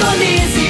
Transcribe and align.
Indonésia. 0.00 0.69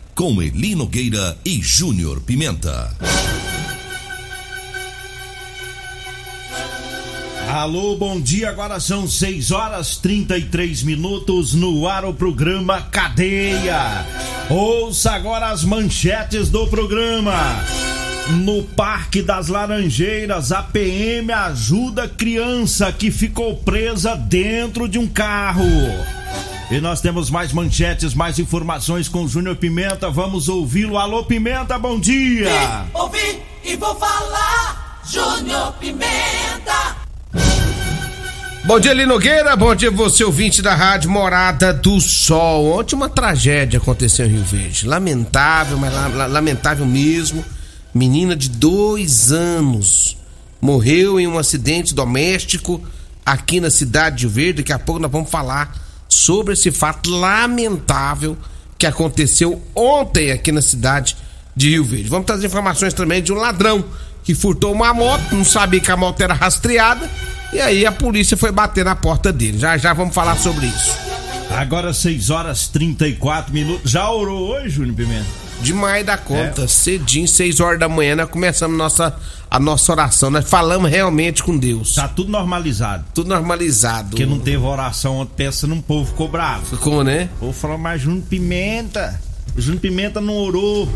com 0.15 0.41
Eli 0.41 0.75
Nogueira 0.75 1.37
e 1.43 1.61
Júnior 1.61 2.21
Pimenta. 2.21 2.95
Alô, 7.49 7.97
bom 7.97 8.19
dia. 8.19 8.49
Agora 8.49 8.79
são 8.79 9.07
6 9.07 9.51
horas 9.51 9.97
33 9.97 10.83
minutos 10.83 11.53
no 11.53 11.87
ar 11.87 12.05
o 12.05 12.13
programa 12.13 12.81
Cadeia. 12.81 14.05
Ouça 14.49 15.11
agora 15.11 15.49
as 15.49 15.63
manchetes 15.63 16.49
do 16.49 16.65
programa. 16.67 17.33
No 18.43 18.63
Parque 18.63 19.21
das 19.21 19.47
Laranjeiras, 19.47 20.51
a 20.51 20.63
PM 20.63 21.31
ajuda 21.33 22.07
criança 22.07 22.91
que 22.91 23.11
ficou 23.11 23.57
presa 23.57 24.15
dentro 24.15 24.87
de 24.87 24.97
um 24.97 25.07
carro. 25.07 25.65
E 26.71 26.79
nós 26.79 27.01
temos 27.01 27.29
mais 27.29 27.51
manchetes, 27.51 28.13
mais 28.13 28.39
informações 28.39 29.09
com 29.09 29.25
o 29.25 29.27
Júnior 29.27 29.57
Pimenta. 29.57 30.09
Vamos 30.09 30.47
ouvi-lo. 30.47 30.97
Alô, 30.97 31.25
Pimenta, 31.25 31.77
bom 31.77 31.99
dia. 31.99 32.49
Vim, 32.49 32.91
ouvi 32.93 33.39
e 33.65 33.75
vou 33.75 33.93
falar. 33.95 35.01
Júnior 35.05 35.73
Pimenta. 35.73 36.95
Bom 38.63 38.79
dia, 38.79 38.93
Lino 38.93 39.13
Nogueira. 39.15 39.53
Bom 39.57 39.75
dia, 39.75 39.91
você 39.91 40.23
ouvinte 40.23 40.61
da 40.61 40.73
Rádio 40.73 41.09
Morada 41.09 41.73
do 41.73 41.99
Sol. 41.99 42.79
Ontem 42.79 42.95
uma 42.95 43.09
tragédia 43.09 43.77
aconteceu 43.77 44.25
em 44.25 44.29
Rio 44.29 44.43
Verde. 44.45 44.87
Lamentável, 44.87 45.77
mas 45.77 45.93
la- 45.93 46.07
la- 46.07 46.27
lamentável 46.27 46.85
mesmo. 46.85 47.43
Menina 47.93 48.33
de 48.33 48.47
dois 48.47 49.33
anos 49.33 50.15
morreu 50.61 51.19
em 51.19 51.27
um 51.27 51.37
acidente 51.37 51.93
doméstico 51.93 52.81
aqui 53.25 53.59
na 53.59 53.69
cidade 53.69 54.17
de 54.19 54.25
Rio 54.27 54.33
Verde. 54.33 54.61
Daqui 54.61 54.71
a 54.71 54.79
pouco 54.79 55.01
nós 55.01 55.11
vamos 55.11 55.29
falar 55.29 55.90
sobre 56.11 56.53
esse 56.53 56.69
fato 56.71 57.09
lamentável 57.09 58.37
que 58.77 58.85
aconteceu 58.85 59.61
ontem 59.73 60.31
aqui 60.31 60.51
na 60.51 60.61
cidade 60.61 61.15
de 61.55 61.69
Rio 61.69 61.85
Verde. 61.85 62.09
Vamos 62.09 62.25
trazer 62.25 62.47
informações 62.47 62.93
também 62.93 63.23
de 63.23 63.31
um 63.31 63.37
ladrão 63.37 63.83
que 64.23 64.35
furtou 64.35 64.73
uma 64.73 64.93
moto, 64.93 65.33
não 65.33 65.45
sabia 65.45 65.79
que 65.79 65.89
a 65.89 65.97
moto 65.97 66.21
era 66.21 66.33
rastreada, 66.33 67.09
e 67.53 67.59
aí 67.59 67.85
a 67.85 67.91
polícia 67.91 68.35
foi 68.35 68.51
bater 68.51 68.83
na 68.83 68.95
porta 68.95 69.31
dele. 69.31 69.57
Já 69.57 69.77
já 69.77 69.93
vamos 69.93 70.13
falar 70.13 70.37
sobre 70.37 70.67
isso. 70.67 70.97
Agora 71.49 71.93
6 71.93 72.29
horas 72.29 72.67
34 72.67 73.53
minutos. 73.53 73.89
Já 73.89 74.09
orou 74.09 74.49
hoje, 74.49 74.69
Júnior 74.69 74.95
Pimenta? 74.95 75.40
Demais 75.61 76.05
da 76.05 76.17
conta, 76.17 76.67
cedinho, 76.67 77.27
6 77.27 77.59
horas 77.59 77.79
da 77.79 77.87
manhã, 77.87 78.15
nós 78.15 78.29
começamos 78.29 78.77
nossa, 78.77 79.15
a 79.49 79.59
nossa 79.59 79.91
oração. 79.91 80.29
Nós 80.29 80.49
falamos 80.49 80.89
realmente 80.89 81.43
com 81.43 81.57
Deus. 81.57 81.95
Tá 81.95 82.07
tudo 82.07 82.31
normalizado. 82.31 83.05
Tudo 83.13 83.29
normalizado. 83.29 84.09
Porque 84.09 84.25
não 84.25 84.39
teve 84.39 84.57
oração 84.57 85.17
ontem, 85.17 85.33
pensa 85.35 85.67
num 85.67 85.81
povo 85.81 86.09
ficou 86.11 86.27
bravo. 86.27 86.65
Ficou, 86.65 87.03
né? 87.03 87.29
O 87.37 87.39
povo 87.39 87.53
falou, 87.53 87.77
mas 87.77 88.01
Júnior 88.01 88.23
Pimenta. 88.29 89.19
O 89.55 89.61
Júnior 89.61 89.81
Pimenta 89.81 90.19
não 90.19 90.35
orou. 90.35 90.89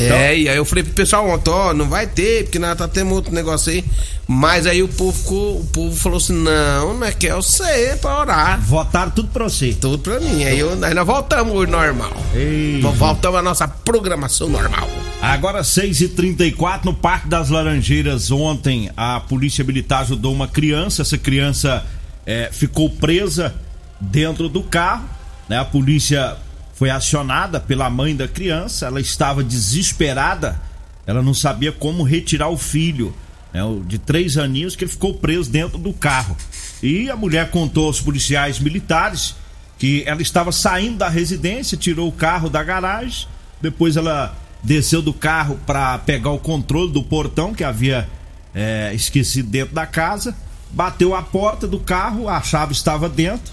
É, 0.00 0.38
e 0.38 0.48
aí 0.48 0.56
eu 0.56 0.64
falei 0.64 0.84
pro 0.84 0.92
pessoal 0.92 1.28
ontem, 1.28 1.50
ó, 1.50 1.72
não 1.74 1.88
vai 1.88 2.06
ter, 2.06 2.44
porque 2.44 2.58
nós 2.58 2.76
tá 2.76 2.86
tendo 2.86 3.12
outro 3.14 3.32
negócio 3.34 3.72
aí. 3.72 3.84
Mas 4.26 4.66
aí 4.66 4.82
o 4.82 4.88
povo 4.88 5.12
ficou, 5.18 5.60
o 5.60 5.64
povo 5.66 5.96
falou 5.96 6.18
assim, 6.18 6.34
não, 6.34 6.94
não 6.98 7.06
é 7.06 7.12
que 7.12 7.26
é 7.26 7.34
você 7.34 7.96
pra 8.00 8.20
orar. 8.20 8.60
Votaram 8.60 9.10
tudo 9.10 9.28
pra 9.28 9.44
você. 9.44 9.72
Tudo 9.72 9.98
pra 9.98 10.20
mim. 10.20 10.44
Aí, 10.44 10.58
eu, 10.58 10.78
aí 10.84 10.92
nós 10.94 11.06
voltamos 11.06 11.54
hoje 11.54 11.70
normal. 11.72 12.12
Ei, 12.34 12.80
Vo- 12.82 12.92
Voltamos 12.92 13.38
à 13.40 13.42
nossa 13.42 13.66
programação 13.66 14.48
normal. 14.48 14.86
Agora 15.22 15.62
6h34 15.62 16.84
no 16.84 16.94
Parque 16.94 17.28
das 17.28 17.48
Laranjeiras. 17.48 18.30
Ontem 18.30 18.90
a 18.96 19.18
Polícia 19.20 19.64
Militar 19.64 20.02
ajudou 20.02 20.32
uma 20.32 20.46
criança. 20.46 21.02
Essa 21.02 21.16
criança 21.18 21.84
eh, 22.26 22.50
ficou 22.52 22.90
presa 22.90 23.54
dentro 24.00 24.48
do 24.48 24.62
carro. 24.62 25.08
Né? 25.48 25.58
A 25.58 25.64
polícia 25.64 26.36
foi 26.78 26.90
acionada 26.90 27.58
pela 27.58 27.90
mãe 27.90 28.14
da 28.14 28.28
criança. 28.28 28.86
Ela 28.86 29.00
estava 29.00 29.42
desesperada. 29.42 30.60
Ela 31.04 31.20
não 31.20 31.34
sabia 31.34 31.72
como 31.72 32.04
retirar 32.04 32.48
o 32.50 32.56
filho 32.56 33.12
né? 33.52 33.60
de 33.84 33.98
três 33.98 34.36
aninhos 34.36 34.76
que 34.76 34.84
ele 34.84 34.90
ficou 34.90 35.14
preso 35.14 35.50
dentro 35.50 35.76
do 35.76 35.92
carro. 35.92 36.36
E 36.80 37.10
a 37.10 37.16
mulher 37.16 37.50
contou 37.50 37.86
aos 37.86 38.00
policiais 38.00 38.60
militares 38.60 39.34
que 39.76 40.04
ela 40.06 40.22
estava 40.22 40.52
saindo 40.52 40.98
da 40.98 41.08
residência, 41.08 41.76
tirou 41.76 42.08
o 42.08 42.12
carro 42.12 42.48
da 42.48 42.62
garagem, 42.62 43.26
depois 43.60 43.96
ela 43.96 44.36
desceu 44.62 45.02
do 45.02 45.12
carro 45.12 45.58
para 45.66 45.98
pegar 45.98 46.30
o 46.30 46.38
controle 46.38 46.92
do 46.92 47.02
portão 47.02 47.54
que 47.54 47.64
havia 47.64 48.08
é, 48.54 48.92
esquecido 48.94 49.48
dentro 49.48 49.74
da 49.74 49.86
casa, 49.86 50.36
bateu 50.70 51.14
a 51.14 51.22
porta 51.22 51.66
do 51.66 51.80
carro, 51.80 52.28
a 52.28 52.40
chave 52.40 52.72
estava 52.72 53.08
dentro, 53.08 53.52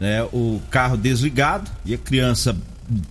né, 0.00 0.22
o 0.32 0.60
carro 0.70 0.96
desligado 0.96 1.70
e 1.84 1.94
a 1.94 1.98
criança, 1.98 2.56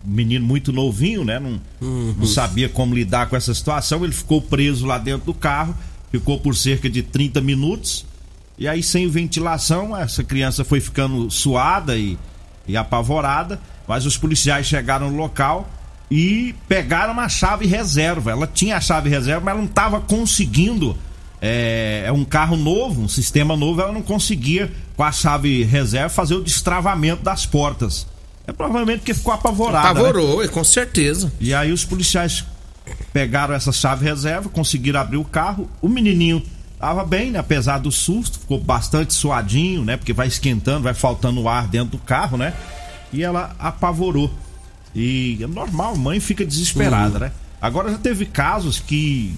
menino 0.03 0.45
muito 0.45 0.73
novinho, 0.73 1.23
né, 1.23 1.39
não, 1.39 1.61
não 1.79 2.25
sabia 2.25 2.67
como 2.67 2.95
lidar 2.95 3.29
com 3.29 3.35
essa 3.35 3.53
situação, 3.53 4.03
ele 4.03 4.13
ficou 4.13 4.41
preso 4.41 4.85
lá 4.85 4.97
dentro 4.97 5.27
do 5.27 5.33
carro, 5.33 5.75
ficou 6.11 6.39
por 6.39 6.55
cerca 6.55 6.89
de 6.89 7.03
30 7.03 7.39
minutos. 7.41 8.05
E 8.57 8.67
aí, 8.67 8.83
sem 8.83 9.07
ventilação, 9.07 9.95
essa 9.95 10.21
criança 10.21 10.65
foi 10.65 10.81
ficando 10.81 11.31
suada 11.31 11.95
e, 11.95 12.17
e 12.67 12.75
apavorada. 12.75 13.59
Mas 13.87 14.05
os 14.05 14.17
policiais 14.17 14.67
chegaram 14.67 15.09
no 15.09 15.17
local 15.17 15.69
e 16.11 16.53
pegaram 16.67 17.13
uma 17.13 17.29
chave 17.29 17.65
reserva. 17.65 18.31
Ela 18.31 18.45
tinha 18.45 18.77
a 18.77 18.81
chave 18.81 19.09
reserva, 19.09 19.41
mas 19.41 19.53
ela 19.53 19.61
não 19.61 19.69
estava 19.69 20.01
conseguindo. 20.01 20.95
É, 21.41 22.03
é 22.05 22.11
um 22.11 22.25
carro 22.25 22.57
novo, 22.57 23.01
um 23.01 23.07
sistema 23.07 23.55
novo, 23.55 23.79
ela 23.79 23.93
não 23.93 24.01
conseguia, 24.01 24.69
com 24.99 25.03
a 25.05 25.13
chave 25.13 25.63
reserva, 25.63 26.09
fazer 26.09 26.35
o 26.35 26.43
destravamento 26.43 27.23
das 27.23 27.45
portas. 27.45 28.05
É 28.45 28.51
provavelmente 28.51 28.99
porque 28.99 29.13
ficou 29.13 29.31
apavorada. 29.31 29.93
né? 29.93 30.01
Apavorou, 30.01 30.49
com 30.49 30.61
certeza. 30.61 31.31
E 31.39 31.53
aí 31.53 31.71
os 31.71 31.85
policiais 31.85 32.43
pegaram 33.13 33.55
essa 33.55 33.71
chave 33.71 34.03
reserva, 34.03 34.49
conseguiram 34.49 34.99
abrir 34.99 35.15
o 35.15 35.23
carro. 35.23 35.69
O 35.81 35.87
menininho 35.87 36.43
tava 36.77 37.05
bem, 37.05 37.31
né? 37.31 37.39
Apesar 37.39 37.77
do 37.77 37.89
susto, 37.93 38.39
ficou 38.39 38.59
bastante 38.59 39.13
suadinho, 39.13 39.85
né? 39.85 39.95
Porque 39.95 40.11
vai 40.11 40.27
esquentando, 40.27 40.83
vai 40.83 40.93
faltando 40.93 41.47
ar 41.47 41.65
dentro 41.65 41.91
do 41.91 41.99
carro, 41.99 42.35
né? 42.35 42.53
E 43.13 43.23
ela 43.23 43.55
apavorou. 43.57 44.29
E 44.93 45.37
é 45.41 45.47
normal, 45.47 45.95
mãe 45.95 46.19
fica 46.19 46.45
desesperada, 46.45 47.19
né? 47.19 47.31
Agora 47.61 47.89
já 47.89 47.97
teve 47.97 48.25
casos 48.25 48.81
que 48.81 49.33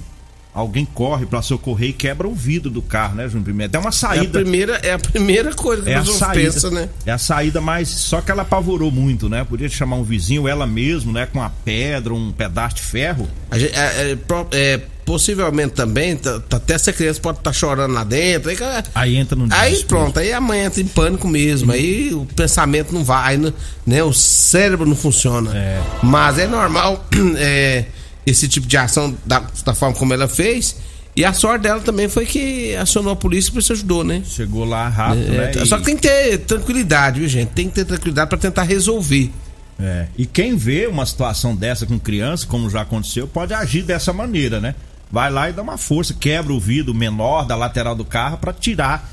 alguém 0.54 0.86
corre 0.86 1.26
para 1.26 1.42
socorrer 1.42 1.90
e 1.90 1.94
quebra 1.94 2.28
o 2.28 2.34
vidro 2.36 2.70
do 2.70 2.82
carro, 2.82 3.16
né, 3.16 3.28
Júnior 3.28 3.46
Pimenta? 3.46 3.78
É 3.78 3.80
uma 3.80 3.88
É 3.88 3.90
a 3.90 3.92
saída. 3.92 4.40
primeira, 4.40 4.76
é 4.84 4.94
a 4.94 5.00
primeira 5.00 5.54
coisa 5.54 5.84
que 5.84 5.90
É 5.90 5.96
a 5.96 6.06
saída, 6.06 6.52
pensa, 6.52 6.70
né? 6.70 6.90
é 7.06 7.12
a 7.12 7.18
saída, 7.18 7.62
mas 7.62 7.88
só 7.90 8.20
que 8.22 8.32
ela 8.32 8.42
apavorou 8.42 8.92
muito, 8.92 9.30
né? 9.30 9.44
Podia 9.44 9.70
chamar 9.70 9.96
um 9.98 10.04
vizinho, 10.04 10.48
ela 10.48 10.68
mesmo, 10.68 11.12
né? 11.12 11.26
Com 11.26 11.40
uma 11.40 11.50
pedra, 11.64 12.14
um 12.14 12.32
pedaço 12.32 12.76
de 12.76 12.82
ferro. 12.82 13.28
A 13.50 13.58
gente- 13.58 13.74
é, 13.76 14.12
é, 14.12 14.18
é, 14.52 14.82
possivelmente 15.06 15.74
também, 15.74 16.16
tá- 16.16 16.40
tá- 16.42 16.58
até 16.58 16.74
essa 16.76 16.94
criança 16.94 17.20
pode 17.20 17.40
estar 17.40 17.52
chorando 17.52 17.94
lá 17.94 18.04
dentro. 18.04 18.50
Aí, 18.50 18.58
Aí 18.94 19.16
entra 19.18 19.36
no 19.36 19.44
aí 19.52 19.72
desespero. 19.72 19.88
pronto, 19.88 20.20
aí 20.20 20.32
a 20.32 20.40
mãe 20.40 20.62
entra 20.66 20.80
em 20.82 20.86
pânico 20.88 21.28
mesmo. 21.28 21.72
Aí 21.72 22.14
o 22.14 22.26
pensamento 22.26 22.94
não 22.94 23.04
vai, 23.04 23.38
né? 23.86 24.04
O 24.04 24.14
cérebro 24.14 24.86
não 24.86 24.96
funciona. 24.96 25.56
É. 25.58 25.82
Mas 26.04 26.38
é 26.38 26.48
normal 26.48 27.06
é, 27.38 27.86
esse 28.26 28.48
tipo 28.48 28.68
de 28.68 28.78
ação 28.78 29.16
da, 29.26 29.44
da 29.66 29.74
forma 29.74 29.96
como 29.96 30.14
ela 30.14 30.28
fez. 30.28 30.76
E 31.16 31.26
a 31.26 31.34
sorte 31.34 31.64
dela 31.64 31.82
também 31.82 32.08
foi 32.08 32.26
que 32.26 32.74
acionou 32.76 33.12
a 33.12 33.16
polícia 33.16 33.52
e 33.54 33.60
isso 33.60 33.74
ajudou, 33.74 34.04
né? 34.04 34.24
Chegou 34.26 34.64
lá 34.64 34.88
rápido, 34.88 35.32
né? 35.32 35.52
É, 35.56 35.66
Só 35.66 35.78
que 35.78 35.84
tem 35.84 35.96
que 35.96 36.04
ter 36.04 36.38
tranquilidade, 36.40 37.20
viu, 37.20 37.28
gente? 37.28 37.50
Tem 37.50 37.68
que 37.68 37.76
ter 37.76 37.86
tranquilidade 37.86 38.30
pra 38.30 38.38
tentar 38.38 38.64
resolver. 38.64 39.30
É. 39.80 40.08
E 40.18 40.26
quem 40.26 40.56
vê 40.56 40.88
uma 40.88 41.06
situação 41.06 41.56
dessa 41.56 41.86
com 41.86 42.00
criança, 42.00 42.46
como 42.48 42.70
já 42.70 42.82
aconteceu, 42.82 43.28
pode 43.28 43.54
agir 43.54 43.82
dessa 43.82 44.14
maneira, 44.14 44.62
né? 44.62 44.76
Vai 45.12 45.30
lá 45.30 45.50
e 45.50 45.54
dá 45.54 45.62
uma 45.62 45.78
força, 45.78 46.14
quebra 46.14 46.54
o 46.54 46.60
vidro 46.60 46.94
menor 46.94 47.44
da 47.46 47.56
lateral 47.56 47.96
do 47.96 48.06
carro 48.06 48.38
para 48.38 48.54
tirar 48.54 49.10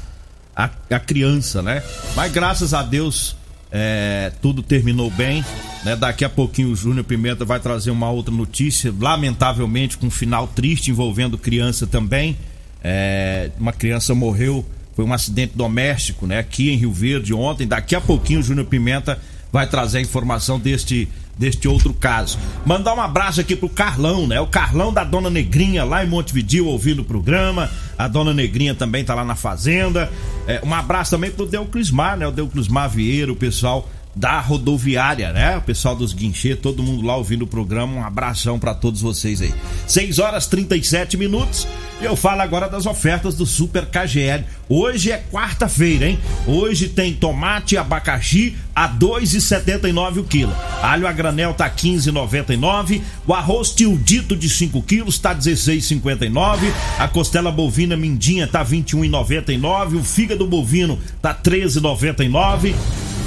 a, 0.54 0.70
a 0.90 1.00
criança, 1.00 1.62
né? 1.62 1.82
Mas 2.14 2.30
graças 2.30 2.72
a 2.72 2.82
Deus 2.82 3.34
é, 3.70 4.32
tudo 4.40 4.62
terminou 4.62 5.10
bem. 5.10 5.44
Né? 5.84 5.96
Daqui 5.96 6.24
a 6.24 6.28
pouquinho 6.28 6.70
o 6.70 6.76
Júnior 6.76 7.04
Pimenta 7.04 7.44
vai 7.44 7.60
trazer 7.60 7.90
uma 7.90 8.10
outra 8.10 8.34
notícia, 8.34 8.92
lamentavelmente 8.98 9.96
com 9.98 10.06
um 10.06 10.10
final 10.10 10.46
triste 10.46 10.90
envolvendo 10.90 11.36
criança 11.36 11.86
também. 11.86 12.36
É, 12.82 13.50
uma 13.58 13.72
criança 13.72 14.14
morreu, 14.14 14.64
foi 14.94 15.04
um 15.04 15.12
acidente 15.12 15.52
doméstico, 15.56 16.26
né? 16.26 16.38
Aqui 16.38 16.70
em 16.70 16.76
Rio 16.76 16.92
Verde 16.92 17.34
ontem. 17.34 17.66
Daqui 17.66 17.94
a 17.94 18.00
pouquinho 18.00 18.40
o 18.40 18.42
Júnior 18.42 18.66
Pimenta 18.66 19.18
vai 19.52 19.66
trazer 19.66 19.98
a 19.98 20.00
informação 20.00 20.58
deste 20.58 21.08
deste 21.38 21.68
outro 21.68 21.94
caso. 21.94 22.36
Mandar 22.66 22.94
um 22.94 23.00
abraço 23.00 23.40
aqui 23.40 23.54
pro 23.54 23.68
Carlão, 23.68 24.26
né? 24.26 24.40
O 24.40 24.46
Carlão 24.48 24.92
da 24.92 25.04
Dona 25.04 25.30
Negrinha 25.30 25.84
lá 25.84 26.04
em 26.04 26.08
Montevidil 26.08 26.66
ouvindo 26.66 27.02
o 27.02 27.04
programa. 27.04 27.70
A 27.96 28.08
Dona 28.08 28.34
Negrinha 28.34 28.74
também 28.74 29.04
tá 29.04 29.14
lá 29.14 29.24
na 29.24 29.36
fazenda. 29.36 30.10
É, 30.48 30.62
um 30.64 30.72
abraço 30.72 31.10
também 31.10 31.30
pro 31.30 31.44
Deuclismar, 31.44 32.16
né? 32.16 32.26
O 32.26 32.32
Deuclismar 32.32 32.88
Vieira, 32.88 33.30
o 33.30 33.36
pessoal 33.36 33.86
da 34.18 34.40
rodoviária, 34.40 35.32
né? 35.32 35.56
O 35.58 35.62
pessoal 35.62 35.94
dos 35.94 36.12
guinchê, 36.12 36.56
todo 36.56 36.82
mundo 36.82 37.06
lá 37.06 37.16
ouvindo 37.16 37.42
o 37.42 37.46
programa. 37.46 37.92
Um 37.92 38.04
abração 38.04 38.58
para 38.58 38.74
todos 38.74 39.00
vocês 39.00 39.40
aí. 39.40 39.54
6 39.86 40.18
horas 40.18 40.48
37 40.48 41.16
minutos. 41.16 41.68
Eu 42.00 42.16
falo 42.16 42.42
agora 42.42 42.68
das 42.68 42.84
ofertas 42.84 43.36
do 43.36 43.46
Super 43.46 43.86
KGL. 43.86 44.44
Hoje 44.68 45.12
é 45.12 45.22
quarta-feira, 45.30 46.06
hein? 46.06 46.18
Hoje 46.46 46.88
tem 46.88 47.14
tomate 47.14 47.76
e 47.76 47.78
abacaxi 47.78 48.56
a 48.74 48.88
2,79 48.88 50.18
o 50.18 50.24
quilo. 50.24 50.54
Alho 50.82 51.06
a 51.06 51.12
granel 51.12 51.54
tá 51.54 51.70
15,99. 51.70 53.00
O 53.24 53.32
arroz 53.32 53.70
tildito 53.70 54.36
de 54.36 54.48
5 54.48 54.82
quilos 54.82 55.18
tá 55.18 55.32
16,59. 55.32 56.72
A 56.98 57.06
costela 57.06 57.52
bovina 57.52 57.96
mindinha 57.96 58.48
tá 58.48 58.64
21,99. 58.64 60.00
O 60.00 60.04
fígado 60.04 60.44
bovino 60.44 60.98
tá 61.22 61.32
13,99. 61.32 62.74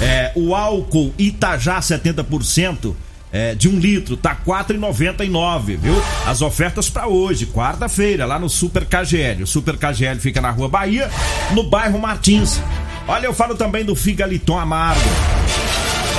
É, 0.02 0.32
o 0.34 0.54
álcool 0.54 1.14
Itajá 1.16 1.78
70% 1.78 2.94
é, 3.32 3.54
de 3.54 3.68
um 3.68 3.78
litro 3.78 4.16
tá 4.16 4.36
4,99, 4.46 5.76
viu? 5.76 5.94
As 6.26 6.42
ofertas 6.42 6.90
para 6.90 7.06
hoje, 7.06 7.46
quarta-feira, 7.46 8.26
lá 8.26 8.38
no 8.38 8.48
Super 8.48 8.84
KGL. 8.84 9.44
O 9.44 9.46
Super 9.46 9.76
KGL 9.76 10.18
fica 10.18 10.40
na 10.40 10.50
Rua 10.50 10.68
Bahia, 10.68 11.08
no 11.52 11.62
bairro 11.62 11.98
Martins. 11.98 12.60
Olha, 13.06 13.26
eu 13.26 13.32
falo 13.32 13.54
também 13.54 13.84
do 13.84 13.94
Figaliton 13.94 14.58
Amargo. 14.58 15.08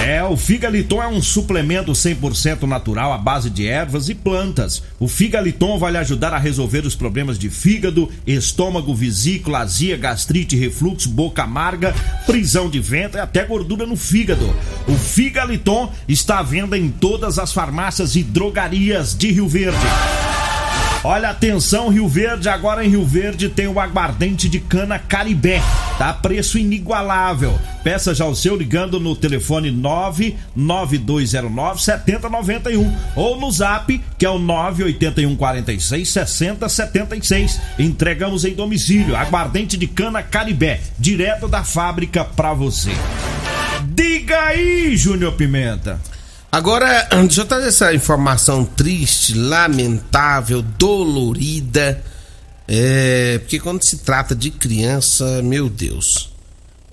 É, 0.04 0.22
o 0.22 0.36
Figaliton 0.36 1.02
é 1.02 1.08
um 1.08 1.22
suplemento 1.22 1.94
100% 1.94 2.64
natural 2.64 3.14
à 3.14 3.18
base 3.18 3.50
de 3.50 3.66
ervas 3.66 4.10
e 4.10 4.14
plantas. 4.14 4.84
O 5.00 5.08
Figaliton 5.08 5.80
vai 5.80 5.94
lhe 5.94 5.98
ajudar 5.98 6.34
a 6.34 6.38
resolver 6.38 6.86
os 6.86 6.94
problemas 6.94 7.40
de 7.40 7.50
fígado, 7.50 8.10
estômago, 8.28 8.94
vesícula, 8.94 9.60
azia, 9.60 9.96
gastrite, 9.96 10.58
refluxo, 10.58 11.08
boca 11.08 11.44
amarga, 11.44 11.96
prisão 12.26 12.70
de 12.70 12.82
ventre 12.82 13.18
e 13.18 13.22
até 13.22 13.46
gordura 13.46 13.86
no 13.86 13.96
fígado. 13.96 14.54
O 14.90 14.94
Figaliton 14.94 15.90
está 16.06 16.40
à 16.40 16.44
venda 16.44 16.78
em 16.78 16.90
todas 16.90 17.40
as 17.40 17.54
farmácias 17.54 18.18
e 18.18 18.24
drogarias 18.24 19.16
de 19.16 19.32
Rio 19.32 19.48
Verde. 19.48 20.33
Olha, 21.06 21.32
atenção, 21.32 21.90
Rio 21.90 22.08
Verde, 22.08 22.48
agora 22.48 22.86
em 22.86 22.90
Rio 22.90 23.06
Verde 23.06 23.50
tem 23.50 23.68
o 23.68 23.78
aguardente 23.78 24.48
de 24.48 24.58
cana 24.58 24.98
Caribé, 24.98 25.62
tá? 25.98 26.14
Preço 26.14 26.58
inigualável. 26.58 27.60
Peça 27.84 28.16
já 28.16 28.26
o 28.26 28.34
seu 28.34 28.56
ligando 28.56 29.02
no 29.02 29.14
telefone 29.14 29.70
99209 29.70 31.84
7091 31.84 32.96
ou 33.18 33.38
no 33.38 33.52
zap, 33.52 34.02
que 34.18 34.26
é 34.26 34.30
o 34.30 34.40
981 34.40 35.36
46 35.36 36.10
60 36.10 36.70
76. 36.70 37.60
Entregamos 37.78 38.46
em 38.46 38.54
domicílio. 38.54 39.18
Aguardente 39.18 39.76
de 39.76 39.88
cana 39.88 40.24
Caribé, 40.24 40.80
direto 40.98 41.50
da 41.50 41.66
fábrica 41.66 42.24
pra 42.24 42.54
você. 42.54 42.92
Diga 43.94 44.40
aí, 44.40 44.96
Júnior 44.96 45.34
Pimenta. 45.34 46.00
Agora, 46.54 47.08
deixa 47.26 47.42
eu 47.42 47.46
trazer 47.46 47.70
essa 47.70 47.92
informação 47.96 48.64
triste, 48.64 49.34
lamentável, 49.34 50.62
dolorida. 50.62 52.00
É, 52.68 53.40
porque 53.40 53.60
quando 53.60 53.84
se 53.84 53.98
trata 53.98 54.36
de 54.36 54.52
criança, 54.52 55.42
meu 55.42 55.68
Deus. 55.68 56.32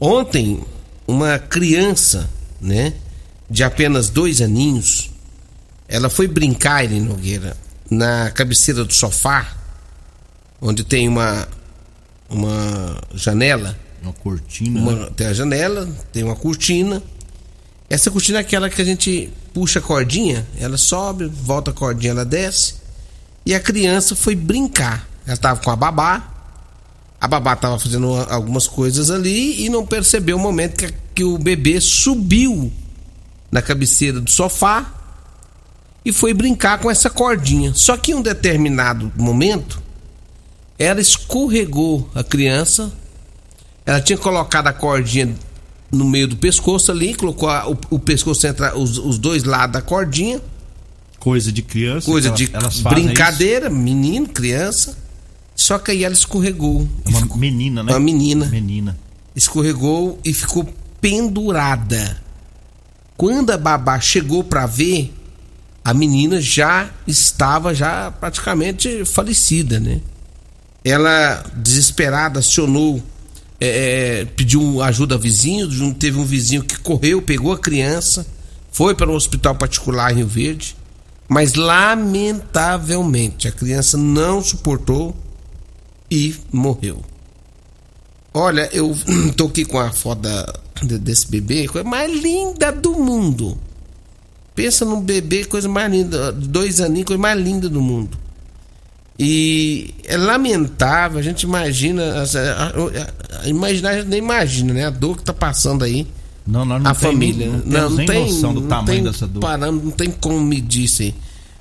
Ontem, 0.00 0.64
uma 1.06 1.38
criança, 1.38 2.30
né, 2.58 2.94
de 3.50 3.62
apenas 3.62 4.08
dois 4.08 4.40
aninhos, 4.40 5.10
ela 5.86 6.08
foi 6.08 6.26
brincar, 6.26 6.82
Ele 6.82 6.98
Nogueira, 6.98 7.54
na 7.90 8.30
cabeceira 8.30 8.82
do 8.82 8.94
sofá, 8.94 9.46
onde 10.58 10.84
tem 10.84 11.06
uma, 11.06 11.46
uma 12.30 12.98
janela. 13.12 13.78
Uma 14.02 14.14
cortina. 14.14 14.80
Uma- 14.80 15.10
tem 15.10 15.26
a 15.26 15.34
janela, 15.34 15.86
tem 16.10 16.24
uma 16.24 16.34
cortina. 16.34 17.02
Essa 17.90 18.08
cortina 18.08 18.38
é 18.38 18.40
aquela 18.42 18.70
que 18.70 18.80
a 18.80 18.84
gente 18.84 19.32
puxa 19.52 19.80
a 19.80 19.82
cordinha, 19.82 20.46
ela 20.60 20.78
sobe, 20.78 21.26
volta 21.26 21.72
a 21.72 21.74
cordinha, 21.74 22.12
ela 22.12 22.24
desce. 22.24 22.76
E 23.44 23.52
a 23.52 23.58
criança 23.58 24.14
foi 24.14 24.36
brincar. 24.36 25.08
Ela 25.26 25.34
estava 25.34 25.60
com 25.60 25.72
a 25.72 25.76
babá. 25.76 26.22
A 27.20 27.26
babá 27.26 27.54
estava 27.54 27.80
fazendo 27.80 28.14
algumas 28.30 28.68
coisas 28.68 29.10
ali 29.10 29.64
e 29.64 29.68
não 29.68 29.84
percebeu 29.84 30.36
o 30.36 30.40
momento 30.40 30.76
que, 30.76 30.94
que 31.16 31.24
o 31.24 31.36
bebê 31.36 31.80
subiu 31.80 32.72
na 33.50 33.60
cabeceira 33.60 34.20
do 34.20 34.30
sofá 34.30 34.94
e 36.04 36.12
foi 36.12 36.32
brincar 36.32 36.78
com 36.78 36.88
essa 36.88 37.10
cordinha. 37.10 37.74
Só 37.74 37.96
que 37.96 38.12
em 38.12 38.14
um 38.14 38.22
determinado 38.22 39.12
momento, 39.16 39.82
ela 40.78 41.00
escorregou 41.00 42.08
a 42.14 42.22
criança. 42.22 42.92
Ela 43.84 44.00
tinha 44.00 44.16
colocado 44.16 44.68
a 44.68 44.72
cordinha 44.72 45.34
no 45.90 46.04
meio 46.08 46.28
do 46.28 46.36
pescoço 46.36 46.90
ali, 46.92 47.14
colocou 47.14 47.48
a- 47.48 47.68
o, 47.68 47.76
o 47.90 47.98
pescoço 47.98 48.46
entre 48.46 48.66
os, 48.74 48.98
os 48.98 49.18
dois 49.18 49.44
lados 49.44 49.72
da 49.74 49.82
cordinha. 49.82 50.40
Coisa 51.18 51.50
de 51.52 51.62
criança. 51.62 52.06
Coisa 52.06 52.30
de 52.30 52.48
elas- 52.52 52.80
brincadeira, 52.80 53.68
menino, 53.68 54.26
criança. 54.28 54.96
Só 55.54 55.78
que 55.78 55.90
aí 55.90 56.04
ela 56.04 56.14
escorregou. 56.14 56.88
isso. 57.06 57.18
É 57.18 57.24
uma 57.24 57.36
menina, 57.36 57.82
né? 57.82 57.92
Uma 57.92 58.00
menina. 58.00 58.46
Menina. 58.46 58.98
Escorregou 59.36 60.18
e 60.24 60.32
ficou 60.32 60.66
pendurada. 61.00 62.20
Quando 63.16 63.50
a 63.50 63.58
babá 63.58 64.00
chegou 64.00 64.42
pra 64.42 64.64
ver, 64.66 65.12
a 65.84 65.92
menina 65.92 66.40
já 66.40 66.88
estava 67.06 67.74
já 67.74 68.10
praticamente 68.10 69.04
falecida, 69.04 69.78
né? 69.78 70.00
Ela 70.82 71.44
desesperada 71.54 72.40
acionou, 72.40 73.02
é, 73.60 74.20
é, 74.20 74.24
pediu 74.24 74.80
ajuda 74.82 75.14
a 75.16 75.18
vizinho, 75.18 75.68
teve 75.94 76.18
um 76.18 76.24
vizinho 76.24 76.62
que 76.64 76.78
correu, 76.80 77.20
pegou 77.20 77.52
a 77.52 77.58
criança, 77.58 78.26
foi 78.72 78.94
para 78.94 79.10
um 79.10 79.14
hospital 79.14 79.54
particular 79.54 80.12
em 80.12 80.16
Rio 80.16 80.26
Verde, 80.26 80.76
mas 81.28 81.54
lamentavelmente 81.54 83.46
a 83.46 83.52
criança 83.52 83.96
não 83.98 84.42
suportou 84.42 85.14
e 86.10 86.34
morreu. 86.52 87.02
Olha, 88.32 88.68
eu 88.72 88.96
tô 89.36 89.46
aqui 89.46 89.64
com 89.64 89.78
a 89.78 89.90
foto 89.92 90.22
da- 90.22 90.52
de- 90.82 90.98
desse 90.98 91.28
bebê, 91.28 91.66
coisa 91.68 91.86
mais 91.88 92.10
linda 92.20 92.72
do 92.72 92.92
mundo. 92.94 93.58
Pensa 94.54 94.84
num 94.84 95.00
bebê, 95.00 95.44
coisa 95.44 95.68
mais 95.68 95.90
linda, 95.90 96.32
dois 96.32 96.80
aninhos, 96.80 97.06
coisa 97.06 97.20
mais 97.20 97.40
linda 97.40 97.68
do 97.68 97.80
mundo. 97.80 98.18
E 99.22 99.92
é 100.04 100.16
lamentável, 100.16 101.18
a 101.18 101.22
gente 101.22 101.42
imagina, 101.42 102.22
a- 102.22 103.42
a- 103.42 103.46
imaginar, 103.48 103.90
a 103.90 103.96
gente 103.98 104.08
nem 104.08 104.18
imagina, 104.18 104.72
né? 104.72 104.86
A 104.86 104.90
dor 104.90 105.18
que 105.18 105.22
tá 105.24 105.34
passando 105.34 105.84
aí. 105.84 106.06
Não, 106.46 106.64
nós 106.64 106.82
não 106.82 106.90
a 106.90 106.94
tem 106.94 107.10
família. 107.10 107.46
nem- 107.48 107.62
não, 107.66 107.90
não, 107.90 107.96
temos 107.96 107.96
nem 108.14 108.32
noção 108.32 108.54
do 108.54 108.60
não 108.62 108.68
tamanho 108.68 108.86
tem 108.86 109.04
dessa 109.04 109.26
dor. 109.26 109.40
Parâmetro, 109.40 109.84
não 109.88 109.92
tem 109.92 110.10
como 110.10 110.40
medir 110.40 110.84
isso 110.84 111.02
aí. 111.02 111.14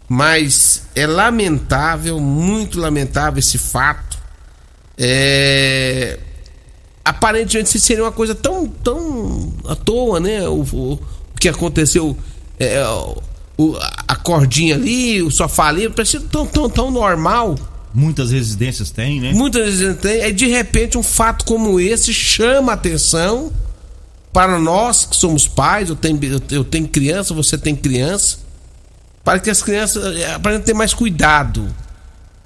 Mas 0.07 0.83
é 0.95 1.05
lamentável, 1.05 2.17
muito 2.21 2.79
lamentável 2.79 3.39
esse 3.39 3.57
fato. 3.57 4.17
É, 4.97 6.17
aparentemente 7.03 7.77
seria 7.77 8.03
uma 8.05 8.11
coisa 8.11 8.33
tão, 8.33 8.67
tão 8.67 9.53
à 9.65 9.75
toa, 9.75 10.19
né? 10.21 10.47
O, 10.47 10.61
o, 10.61 10.93
o 10.93 10.99
que 11.39 11.49
aconteceu, 11.49 12.17
é, 12.57 12.81
o, 13.59 13.75
a 14.07 14.15
cordinha 14.15 14.75
ali, 14.75 15.21
o 15.21 15.29
sofá 15.29 15.67
ali, 15.67 15.89
parece 15.89 16.17
tão, 16.21 16.45
tão, 16.45 16.69
tão 16.69 16.89
normal. 16.89 17.59
Muitas 17.93 18.31
residências 18.31 18.89
têm, 18.89 19.19
né? 19.19 19.33
Muitas 19.33 19.65
residências 19.65 20.01
têm. 20.01 20.21
Aí 20.23 20.31
de 20.31 20.47
repente 20.47 20.97
um 20.97 21.03
fato 21.03 21.43
como 21.43 21.77
esse 21.77 22.13
chama 22.13 22.71
atenção 22.71 23.51
para 24.31 24.57
nós 24.57 25.03
que 25.03 25.13
somos 25.13 25.45
pais. 25.45 25.89
Eu 25.89 25.97
tenho, 25.97 26.17
eu 26.49 26.63
tenho 26.63 26.87
criança, 26.87 27.33
você 27.33 27.57
tem 27.57 27.75
criança. 27.75 28.37
Para 29.25 29.41
que 29.41 29.49
as 29.49 29.61
crianças. 29.61 30.15
É, 30.15 30.39
para 30.39 30.57
ter 30.61 30.73
mais 30.73 30.93
cuidado. 30.93 31.67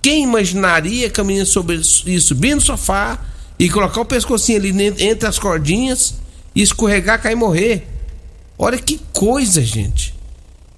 Quem 0.02 0.24
imaginaria 0.24 1.12
que 1.12 1.22
a 1.22 1.24
menina 1.24 1.46
sobre 1.46 1.76
isso, 1.76 2.22
subir 2.22 2.56
no 2.56 2.62
sofá 2.62 3.20
e 3.60 3.70
colocar 3.70 4.02
o 4.02 4.06
pescocinho 4.06 4.58
ali 4.58 4.74
entre 4.98 5.30
as 5.30 5.38
cordinhas 5.38 6.16
e 6.56 6.64
escorregar, 6.64 7.22
cair 7.22 7.34
e 7.34 7.36
morrer? 7.36 7.88
Olha 8.58 8.80
que 8.80 9.00
coisa, 9.14 9.62
gente. 9.62 10.23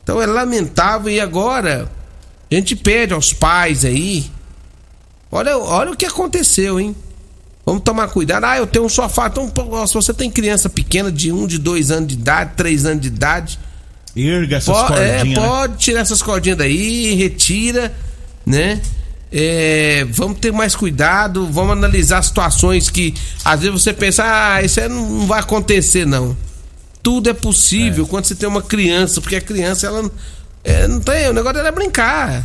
Então 0.05 0.21
é 0.21 0.25
lamentável 0.25 1.11
e 1.11 1.19
agora 1.19 1.91
a 2.49 2.55
gente 2.55 2.77
pede 2.77 3.13
aos 3.13 3.33
pais 3.33 3.83
aí 3.83 4.31
Olha, 5.35 5.57
olha 5.57 5.91
o 5.91 5.97
que 5.97 6.05
aconteceu, 6.05 6.79
hein? 6.79 6.95
Vamos 7.65 7.83
tomar 7.83 8.07
cuidado. 8.07 8.45
Ah, 8.45 8.57
eu 8.57 8.65
tenho 8.65 8.85
um 8.85 8.89
sofá. 8.89 9.27
Então, 9.27 9.51
se 9.85 9.93
você 9.93 10.13
tem 10.13 10.31
criança 10.31 10.69
pequena 10.69 11.11
de 11.11 11.29
um, 11.29 11.45
de 11.45 11.57
dois 11.57 11.91
anos 11.91 12.07
de 12.07 12.13
idade, 12.13 12.51
três 12.55 12.85
anos 12.85 13.01
de 13.01 13.09
idade. 13.09 13.59
Erga 14.15 14.55
essas 14.55 14.73
pode, 14.73 14.93
é, 14.93 15.17
cordinhas. 15.17 15.37
É, 15.37 15.41
pode 15.41 15.77
tirar 15.77 15.99
essas 15.99 16.21
cordinhas 16.21 16.57
daí, 16.57 17.15
retira, 17.15 17.93
né? 18.45 18.81
É, 19.29 20.05
vamos 20.09 20.39
ter 20.39 20.53
mais 20.53 20.73
cuidado, 20.73 21.47
vamos 21.47 21.73
analisar 21.73 22.21
situações 22.21 22.89
que 22.89 23.13
às 23.43 23.59
vezes 23.59 23.81
você 23.81 23.91
pensa, 23.91 24.23
ah, 24.23 24.61
isso 24.61 24.79
aí 24.79 24.87
não 24.87 25.27
vai 25.27 25.41
acontecer, 25.41 26.05
não. 26.05 26.37
Tudo 27.05 27.29
é 27.29 27.33
possível 27.33 28.03
é. 28.03 28.07
quando 28.07 28.25
você 28.25 28.33
tem 28.33 28.49
uma 28.49 28.63
criança, 28.63 29.21
porque 29.21 29.35
a 29.35 29.41
criança, 29.41 29.85
ela 29.85 30.09
é, 30.63 30.87
não 30.87 30.99
tem, 30.99 31.29
o 31.29 31.33
negócio 31.33 31.53
dela 31.53 31.67
é 31.67 31.71
brincar. 31.71 32.43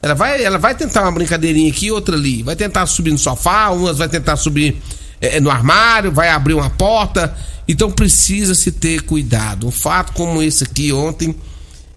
Ela 0.00 0.14
vai, 0.14 0.40
ela 0.44 0.56
vai 0.56 0.72
tentar 0.72 1.02
uma 1.02 1.10
brincadeirinha 1.10 1.68
aqui, 1.68 1.90
outra 1.90 2.14
ali. 2.14 2.44
Vai 2.44 2.54
tentar 2.54 2.86
subir 2.86 3.10
no 3.10 3.18
sofá, 3.18 3.70
umas 3.70 3.98
vai 3.98 4.08
tentar 4.08 4.36
subir 4.36 4.76
é, 5.20 5.40
no 5.40 5.50
armário, 5.50 6.12
vai 6.12 6.28
abrir 6.28 6.54
uma 6.54 6.70
porta. 6.70 7.36
Então 7.66 7.90
precisa 7.90 8.54
se 8.54 8.70
ter 8.70 9.02
cuidado. 9.02 9.66
Um 9.66 9.72
fato 9.72 10.12
como 10.12 10.40
esse 10.40 10.62
aqui 10.62 10.92
ontem 10.92 11.34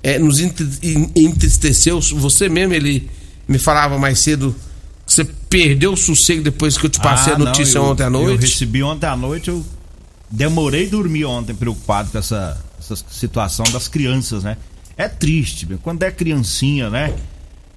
é, 0.01 0.17
nos 0.17 0.39
entristeceu. 0.39 2.01
Você 2.01 2.49
mesmo, 2.49 2.73
ele 2.73 3.07
me 3.47 3.59
falava 3.59 3.99
mais 3.99 4.17
cedo 4.17 4.55
que 5.05 5.13
você 5.13 5.23
perdeu 5.23 5.93
o 5.93 5.97
sossego 5.97 6.41
depois 6.41 6.79
que 6.79 6.87
eu 6.87 6.89
te 6.89 6.99
passei 6.99 7.33
ah, 7.33 7.35
a 7.35 7.39
notícia 7.39 7.79
não, 7.79 7.85
eu, 7.85 7.91
ontem 7.91 8.03
à 8.03 8.09
noite. 8.09 8.31
Eu 8.31 8.49
recebi 8.49 8.81
ontem 8.81 9.05
à 9.05 9.15
noite, 9.15 9.49
eu 9.49 9.63
demorei 10.29 10.87
dormir 10.87 11.25
ontem 11.25 11.53
preocupado 11.53 12.09
com 12.11 12.17
essa, 12.17 12.61
essa 12.79 12.95
situação 13.09 13.65
das 13.71 13.87
crianças, 13.87 14.43
né? 14.43 14.57
É 14.97 15.07
triste, 15.07 15.67
quando 15.83 16.03
é 16.03 16.11
criancinha, 16.11 16.89
né? 16.89 17.13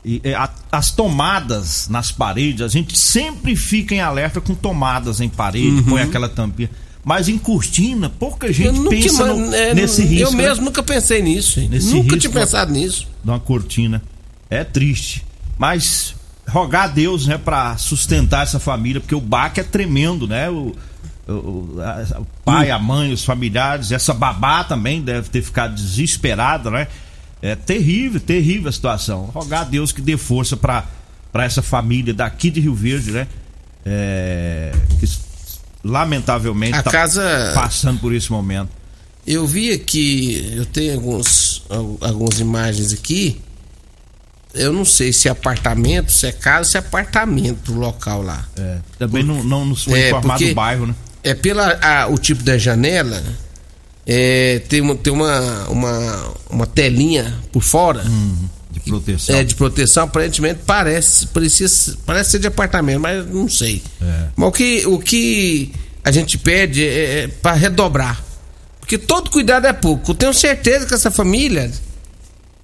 E, 0.04 0.20
é, 0.22 0.34
a, 0.34 0.48
as 0.70 0.90
tomadas 0.90 1.88
nas 1.88 2.12
paredes, 2.12 2.62
a 2.62 2.68
gente 2.68 2.96
sempre 2.96 3.56
fica 3.56 3.94
em 3.94 4.00
alerta 4.00 4.40
com 4.40 4.54
tomadas 4.54 5.20
em 5.20 5.28
parede, 5.28 5.78
uhum. 5.78 5.82
põe 5.82 6.02
aquela 6.02 6.28
tampinha. 6.28 6.70
Mas 7.04 7.28
em 7.28 7.38
cortina, 7.38 8.10
pouca 8.10 8.52
gente 8.52 8.80
pensa 8.88 9.26
no, 9.26 9.54
é, 9.54 9.74
nesse 9.74 10.02
risco. 10.02 10.28
Eu 10.28 10.32
mesmo 10.32 10.56
né? 10.56 10.64
nunca 10.66 10.82
pensei 10.82 11.22
nisso. 11.22 11.60
Nesse 11.68 11.88
nunca 11.88 12.14
risco, 12.14 12.18
tinha 12.18 12.32
pensado 12.32 12.72
nisso. 12.72 13.08
De 13.24 13.30
uma 13.30 13.40
cortina. 13.40 14.02
É 14.50 14.62
triste. 14.62 15.24
Mas 15.56 16.14
rogar 16.48 16.84
a 16.84 16.88
Deus, 16.88 17.26
né, 17.26 17.38
para 17.38 17.76
sustentar 17.76 18.42
essa 18.42 18.58
família, 18.58 19.00
porque 19.00 19.14
o 19.14 19.20
baque 19.20 19.60
é 19.60 19.62
tremendo, 19.62 20.26
né? 20.26 20.50
O, 20.50 20.74
o, 21.28 21.76
a, 21.80 22.20
o 22.20 22.26
pai, 22.44 22.70
a 22.70 22.78
mãe, 22.78 23.12
os 23.12 23.24
familiares, 23.24 23.92
essa 23.92 24.14
babá 24.14 24.64
também 24.64 25.02
deve 25.02 25.28
ter 25.28 25.42
ficado 25.42 25.74
desesperada, 25.74 26.70
né? 26.70 26.88
É 27.40 27.54
terrível, 27.54 28.18
terrível 28.18 28.68
a 28.68 28.72
situação. 28.72 29.26
Rogar 29.26 29.60
a 29.60 29.64
Deus 29.64 29.92
que 29.92 30.00
dê 30.00 30.16
força 30.16 30.56
para 30.56 30.84
essa 31.34 31.62
família 31.62 32.12
daqui 32.12 32.50
de 32.50 32.60
Rio 32.60 32.74
Verde, 32.74 33.12
né? 33.12 33.28
É, 33.84 34.72
que 34.98 35.06
lamentavelmente 35.84 36.74
a 36.74 36.82
tá 36.82 36.90
casa 36.90 37.52
passando 37.54 38.00
por 38.00 38.12
esse 38.14 38.30
momento. 38.32 38.70
Eu 39.26 39.46
vi 39.46 39.70
aqui, 39.70 40.54
eu 40.56 40.64
tenho 40.64 40.94
alguns, 40.94 41.62
algumas 42.00 42.40
imagens 42.40 42.92
aqui. 42.92 43.40
Eu 44.54 44.72
não 44.72 44.84
sei 44.84 45.12
se 45.12 45.28
é 45.28 45.30
apartamento, 45.30 46.10
se 46.10 46.26
é 46.26 46.32
casa, 46.32 46.70
se 46.70 46.76
é 46.78 46.80
apartamento 46.80 47.72
o 47.72 47.78
local 47.78 48.22
lá. 48.22 48.48
É, 48.56 48.78
também 48.98 49.22
não, 49.22 49.44
não 49.44 49.66
nos 49.66 49.84
foi 49.84 50.00
é, 50.00 50.08
informado 50.08 50.44
o 50.44 50.54
bairro, 50.54 50.86
né? 50.86 50.94
É 51.28 51.34
pela 51.34 51.78
a, 51.82 52.06
o 52.06 52.16
tipo 52.16 52.42
da 52.42 52.56
janela, 52.56 53.22
é, 54.06 54.62
tem, 54.68 54.80
uma, 54.80 54.96
tem 54.96 55.12
uma, 55.12 55.68
uma, 55.68 56.34
uma 56.48 56.66
telinha 56.66 57.38
por 57.52 57.62
fora. 57.62 58.02
Uhum, 58.02 58.48
de 58.70 58.80
proteção. 58.80 59.36
É, 59.36 59.44
de 59.44 59.54
proteção, 59.54 60.04
aparentemente 60.04 60.60
parece, 60.64 61.26
parecia, 61.26 61.66
parece 62.06 62.30
ser 62.30 62.38
de 62.38 62.46
apartamento, 62.46 63.00
mas 63.00 63.26
não 63.26 63.48
sei. 63.48 63.82
É. 64.00 64.28
Mas 64.34 64.48
o 64.48 64.52
que, 64.52 64.86
o 64.86 64.98
que 64.98 65.72
a 66.02 66.10
gente 66.10 66.38
pede 66.38 66.82
é, 66.82 67.24
é 67.24 67.28
para 67.28 67.54
redobrar. 67.54 68.24
Porque 68.80 68.96
todo 68.96 69.30
cuidado 69.30 69.66
é 69.66 69.72
pouco. 69.74 70.12
Eu 70.12 70.14
tenho 70.14 70.32
certeza 70.32 70.86
que 70.86 70.94
essa 70.94 71.10
família 71.10 71.70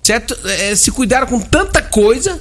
certo, 0.02 0.35
é, 0.49 0.75
se 0.75 0.90
cuidaram 0.90 1.26
com 1.26 1.38
tanta 1.38 1.83
coisa. 1.83 2.40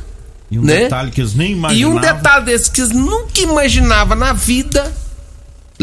E 0.50 0.58
um 0.58 0.64
né? 0.64 0.84
detalhe 0.84 1.12
que 1.12 1.20
eles 1.20 1.34
nem 1.34 1.52
imaginavam. 1.52 1.94
E 1.94 1.98
um 1.98 2.00
detalhe 2.00 2.46
desse 2.46 2.72
que 2.72 2.80
eles 2.80 2.94
nunca 2.94 3.42
imaginavam 3.42 4.16
na 4.16 4.32
vida 4.32 4.90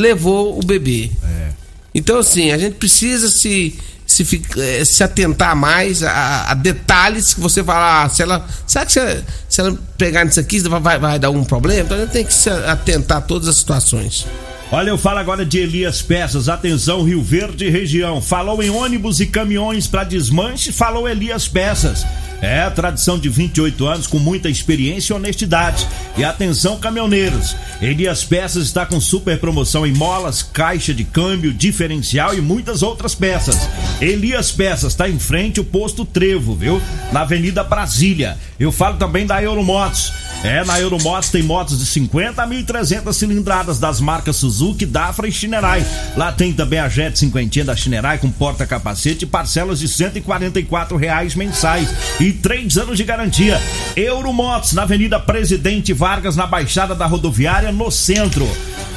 levou 0.00 0.59
o 0.59 0.62
bebê. 0.64 1.11
É. 1.23 1.50
Então, 1.95 2.19
assim, 2.19 2.50
a 2.52 2.59
gente 2.59 2.75
precisa 2.75 3.28
se, 3.28 3.78
se, 4.07 4.42
eh, 4.57 4.85
se 4.85 5.02
atentar 5.02 5.54
mais 5.54 6.02
a, 6.02 6.50
a 6.50 6.54
detalhes 6.54 7.35
que 7.35 7.40
você 7.40 7.62
fala, 7.62 8.04
ah, 8.04 8.09
se 8.09 8.23
ela. 8.23 8.47
Será 8.66 8.87
que 8.87 8.92
se, 8.92 9.25
se 9.49 9.61
ela 9.61 9.76
pegar 9.99 10.25
nisso 10.25 10.40
aqui 10.40 10.61
vai, 10.61 10.99
vai 10.99 11.19
dar 11.19 11.30
um 11.30 11.45
problema? 11.45 11.83
Então 11.83 11.97
a 11.97 12.00
gente 12.00 12.11
tem 12.11 12.25
que 12.25 12.33
se 12.33 12.49
atentar 12.49 13.19
a 13.19 13.21
todas 13.21 13.49
as 13.49 13.57
situações. 13.57 14.26
Olha, 14.73 14.90
eu 14.90 14.99
falo 14.99 15.19
agora 15.19 15.45
de 15.45 15.59
Elias 15.59 16.00
Peças. 16.00 16.49
Atenção, 16.49 17.02
Rio 17.02 17.21
Verde 17.21 17.69
região. 17.69 18.23
Falou 18.23 18.62
em 18.62 18.71
ônibus 18.71 19.19
e 19.19 19.26
caminhões 19.26 19.88
para 19.88 20.04
desmanche, 20.04 20.71
falou 20.71 21.09
Elias 21.09 21.49
Peças. 21.49 22.07
É, 22.40 22.68
tradição 22.70 23.18
de 23.18 23.28
28 23.28 23.87
anos 23.87 24.06
com 24.06 24.18
muita 24.18 24.49
experiência 24.49 25.12
e 25.12 25.16
honestidade. 25.16 25.87
E 26.16 26.25
atenção, 26.25 26.78
caminhoneiros. 26.78 27.54
Elias 27.82 28.25
Peças 28.25 28.64
está 28.64 28.87
com 28.87 29.00
super 29.00 29.38
promoção 29.38 29.87
em 29.87 29.92
molas, 29.92 30.42
caixa 30.42 30.94
de 30.94 31.04
câmbio, 31.04 31.52
diferencial 31.52 32.35
e 32.35 32.40
muitas 32.40 32.82
outras 32.82 33.14
peças. 33.14 33.68
Elias 34.00 34.50
Peças 34.50 34.92
está 34.92 35.09
em 35.09 35.18
frente 35.18 35.59
ao 35.59 35.64
posto 35.64 36.04
Trevo, 36.04 36.54
viu? 36.54 36.80
Na 37.12 37.20
Avenida 37.23 37.62
Brasília. 37.62 38.38
Eu 38.59 38.73
falo 38.73 38.97
também 38.97 39.26
da 39.26 39.42
Euromotos. 39.42 40.12
É, 40.42 40.64
na 40.64 40.80
Euromotos 40.80 41.28
tem 41.28 41.42
motos 41.42 41.78
de 41.78 41.85
50 41.85 42.42
a 42.42 42.47
1.300 42.47 43.12
cilindradas 43.12 43.78
das 43.78 44.00
marcas 44.00 44.37
Suzuki, 44.37 44.87
Dafra 44.87 45.28
e 45.28 45.32
Shinerai. 45.32 45.85
Lá 46.16 46.32
tem 46.32 46.50
também 46.52 46.78
a 46.78 46.88
Jet 46.88 47.18
50 47.18 47.64
da 47.64 47.76
Shinerai 47.76 48.16
com 48.16 48.30
porta-capacete 48.30 49.25
e 49.25 49.28
parcelas 49.28 49.80
de 49.80 49.88
144 49.88 50.97
reais 50.97 51.35
mensais 51.35 51.90
e 52.18 52.32
três 52.32 52.78
anos 52.78 52.97
de 52.97 53.04
garantia. 53.04 53.61
Euromotos 53.94 54.73
na 54.73 54.82
Avenida 54.82 55.20
Presidente 55.20 55.92
Vargas, 55.92 56.37
na 56.37 56.47
Baixada 56.47 56.94
da 56.94 57.04
Rodoviária, 57.04 57.70
no 57.70 57.90
centro. 57.90 58.49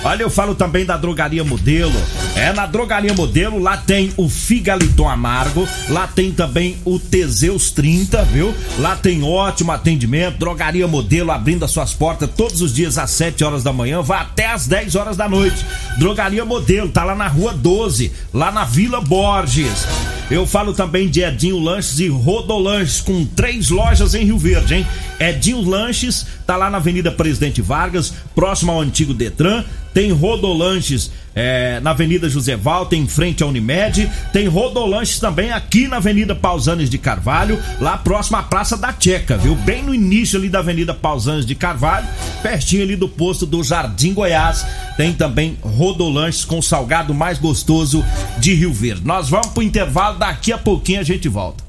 Olha, 0.05 0.23
eu 0.23 0.29
falo 0.29 0.53
também 0.53 0.85
da 0.85 0.97
Drogaria 0.97 1.45
Modelo. 1.45 1.93
É, 2.35 2.51
na 2.51 2.65
Drogaria 2.65 3.13
Modelo, 3.13 3.57
lá 3.57 3.77
tem 3.77 4.11
o 4.17 4.27
Figaliton 4.27 5.07
Amargo, 5.07 5.67
lá 5.87 6.07
tem 6.07 6.31
também 6.31 6.75
o 6.83 6.99
Teseus 6.99 7.71
30, 7.71 8.21
viu? 8.25 8.53
Lá 8.79 8.97
tem 8.97 9.23
ótimo 9.23 9.71
atendimento, 9.71 10.39
Drogaria 10.39 10.87
Modelo 10.87 11.31
abrindo 11.31 11.63
as 11.63 11.71
suas 11.71 11.93
portas 11.93 12.29
todos 12.35 12.61
os 12.61 12.73
dias 12.73 12.97
às 12.97 13.11
7 13.11 13.45
horas 13.45 13.63
da 13.63 13.71
manhã, 13.71 14.01
vai 14.01 14.19
até 14.19 14.47
às 14.47 14.67
10 14.67 14.95
horas 14.95 15.15
da 15.15 15.29
noite. 15.29 15.65
Drogaria 15.97 16.43
Modelo, 16.43 16.89
tá 16.89 17.05
lá 17.05 17.15
na 17.15 17.27
Rua 17.27 17.53
12, 17.53 18.11
lá 18.33 18.51
na 18.51 18.65
Vila 18.65 18.99
Borges. 18.99 19.87
Eu 20.33 20.47
falo 20.47 20.73
também 20.73 21.07
de 21.07 21.21
Edinho 21.21 21.59
Lanches 21.59 21.99
e 21.99 22.07
Rodolanches, 22.07 22.99
com 22.99 23.23
três 23.23 23.69
lojas 23.69 24.15
em 24.15 24.25
Rio 24.25 24.39
Verde, 24.39 24.73
hein? 24.73 24.87
Edinho 25.19 25.61
Lanches, 25.61 26.25
tá 26.43 26.57
lá 26.57 26.71
na 26.71 26.77
Avenida 26.77 27.11
Presidente 27.11 27.61
Vargas, 27.61 28.11
próximo 28.33 28.71
ao 28.71 28.81
antigo 28.81 29.13
Detran. 29.13 29.63
Tem 29.93 30.11
Rodolanches 30.11 31.11
é, 31.35 31.79
na 31.79 31.91
Avenida 31.91 32.29
José 32.29 32.55
Valter, 32.55 32.97
em 32.97 33.07
frente 33.07 33.43
à 33.43 33.47
Unimed. 33.47 34.09
Tem 34.31 34.47
Rodolanches 34.47 35.19
também 35.19 35.51
aqui 35.51 35.87
na 35.87 35.97
Avenida 35.97 36.35
Pausanes 36.35 36.89
de 36.89 36.97
Carvalho, 36.97 37.61
lá 37.79 37.97
próximo 37.97 38.37
à 38.37 38.43
Praça 38.43 38.77
da 38.77 38.93
Checa, 38.97 39.37
viu? 39.37 39.55
Bem 39.55 39.83
no 39.83 39.93
início 39.93 40.37
ali 40.37 40.49
da 40.49 40.59
Avenida 40.59 40.93
Pausanes 40.93 41.45
de 41.45 41.55
Carvalho, 41.55 42.07
pertinho 42.41 42.83
ali 42.83 42.95
do 42.95 43.09
posto 43.09 43.45
do 43.45 43.63
Jardim 43.63 44.13
Goiás. 44.13 44.65
Tem 44.97 45.13
também 45.13 45.57
Rodolanches 45.61 46.45
com 46.45 46.59
o 46.59 46.63
salgado 46.63 47.13
mais 47.13 47.37
gostoso 47.37 48.03
de 48.37 48.53
Rio 48.53 48.73
Verde. 48.73 49.05
Nós 49.05 49.29
vamos 49.29 49.47
pro 49.47 49.63
intervalo, 49.63 50.17
daqui 50.17 50.51
a 50.51 50.57
pouquinho 50.57 50.99
a 50.99 51.03
gente 51.03 51.27
volta. 51.27 51.63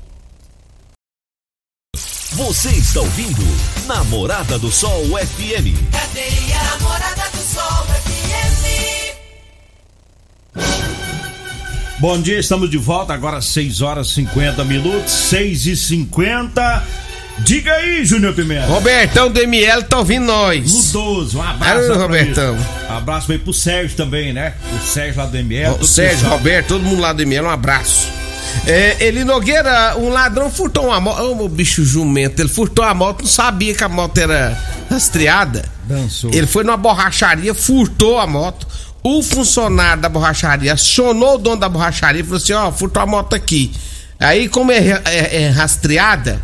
Você 2.34 2.68
está 2.70 3.00
ouvindo 3.00 3.44
Namorada 3.86 4.58
do 4.58 4.68
Sol 4.68 5.04
FM. 5.04 5.78
Cadeia 5.92 6.62
Namorada 6.64 7.22
do 7.22 7.23
Bom 11.98 12.20
dia, 12.20 12.38
estamos 12.38 12.68
de 12.68 12.76
volta 12.76 13.14
agora 13.14 13.40
6 13.40 13.80
horas 13.80 14.08
50 14.10 14.64
minutos, 14.64 15.12
6 15.12 15.66
e 15.66 15.76
50 15.76 16.84
Diga 17.40 17.72
aí, 17.72 18.04
Júnior 18.04 18.32
Pimenta. 18.32 18.66
Robertão 18.66 19.30
DML 19.30 19.82
tá 19.82 19.98
ouvindo 19.98 20.26
nós. 20.26 20.72
Ludoso, 20.72 21.38
um 21.38 21.42
abraço. 21.42 21.92
Alô, 21.92 22.02
Robertão. 22.02 22.54
ele. 22.54 22.64
Abraço 22.88 23.32
aí 23.32 23.38
pro 23.38 23.52
Sérgio 23.52 23.96
também, 23.96 24.32
né? 24.32 24.54
O 24.72 24.86
Sérgio 24.86 25.18
lá 25.20 25.26
do 25.26 25.36
ML. 25.36 25.72
Todo 25.74 25.86
Sérgio, 25.86 26.18
pessoal. 26.18 26.38
Roberto, 26.38 26.68
todo 26.68 26.84
mundo 26.84 27.00
lá 27.00 27.12
do 27.12 27.22
ML, 27.22 27.46
um 27.46 27.50
abraço. 27.50 28.08
É, 28.66 28.96
ele 29.00 29.24
Nogueira, 29.24 29.96
um 29.98 30.10
ladrão 30.10 30.48
furtou 30.48 30.86
uma 30.86 31.00
moto. 31.00 31.22
Ô, 31.22 31.34
meu 31.34 31.48
bicho 31.48 31.84
jumento, 31.84 32.40
ele 32.40 32.48
furtou 32.48 32.84
a 32.84 32.94
moto, 32.94 33.22
não 33.22 33.28
sabia 33.28 33.74
que 33.74 33.82
a 33.82 33.88
moto 33.88 34.16
era 34.16 34.56
rastreada. 34.88 35.64
Dançou. 35.84 36.30
Ele 36.32 36.46
foi 36.46 36.62
numa 36.62 36.76
borracharia, 36.76 37.52
furtou 37.52 38.18
a 38.18 38.26
moto. 38.26 38.66
O 39.06 39.22
funcionário 39.22 40.00
da 40.00 40.08
borracharia 40.08 40.72
acionou 40.72 41.34
o 41.34 41.38
dono 41.38 41.58
da 41.58 41.68
borracharia 41.68 42.22
e 42.22 42.24
falou 42.24 42.38
assim: 42.38 42.54
Ó, 42.54 42.72
furtou 42.72 43.02
a 43.02 43.06
moto 43.06 43.34
aqui. 43.34 43.70
Aí, 44.18 44.48
como 44.48 44.72
é, 44.72 44.78
é- 45.04 45.42
é 45.42 45.48
rastreada, 45.50 46.40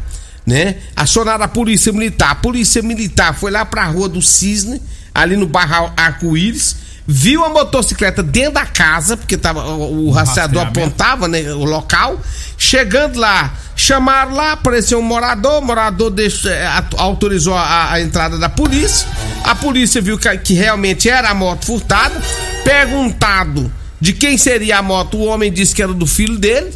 né? 0.47 0.77
Acionaram 0.95 1.43
a 1.45 1.49
polícia 1.49 1.91
militar. 1.91 2.33
A 2.33 2.35
polícia 2.35 2.83
militar 2.83 3.35
foi 3.35 3.51
lá 3.51 3.65
pra 3.65 3.85
rua 3.87 4.09
do 4.11 4.21
Cisne, 4.21 4.81
ali 5.15 5.37
no 5.39 5.47
bairro 5.47 5.91
Arco-Íris, 5.97 6.77
viu 7.07 7.43
a 7.45 7.49
motocicleta 7.49 8.23
dentro 8.23 8.53
da 8.55 8.67
casa, 8.67 9.17
porque 9.17 9.39
tava, 9.39 9.65
o, 9.67 10.09
o 10.09 10.11
rastreador 10.11 10.63
apontava 10.83 11.29
né, 11.29 11.41
o 11.55 11.65
local. 11.65 12.21
Chegando 12.59 13.19
lá, 13.19 13.55
chamaram 13.75 14.35
lá, 14.35 14.53
apareceu 14.53 14.99
um 14.99 15.03
morador, 15.03 15.63
o 15.63 15.65
morador 15.65 16.11
deixou- 16.11 16.51
é, 16.51 16.69
autorizou 16.99 17.55
a, 17.57 17.93
a 17.93 18.01
entrada 18.03 18.37
da 18.37 18.51
polícia. 18.51 19.09
A 19.45 19.55
polícia 19.55 20.03
viu 20.03 20.19
que, 20.19 20.37
que 20.39 20.53
realmente 20.53 21.09
era 21.09 21.31
a 21.31 21.35
moto 21.35 21.65
furtada. 21.65 22.21
Perguntado 22.65 23.71
de 24.01 24.13
quem 24.13 24.39
seria 24.39 24.79
a 24.79 24.83
moto, 24.83 25.17
o 25.19 25.25
homem 25.27 25.53
disse 25.53 25.75
que 25.75 25.83
era 25.83 25.93
do 25.93 26.07
filho 26.07 26.39
dele, 26.39 26.71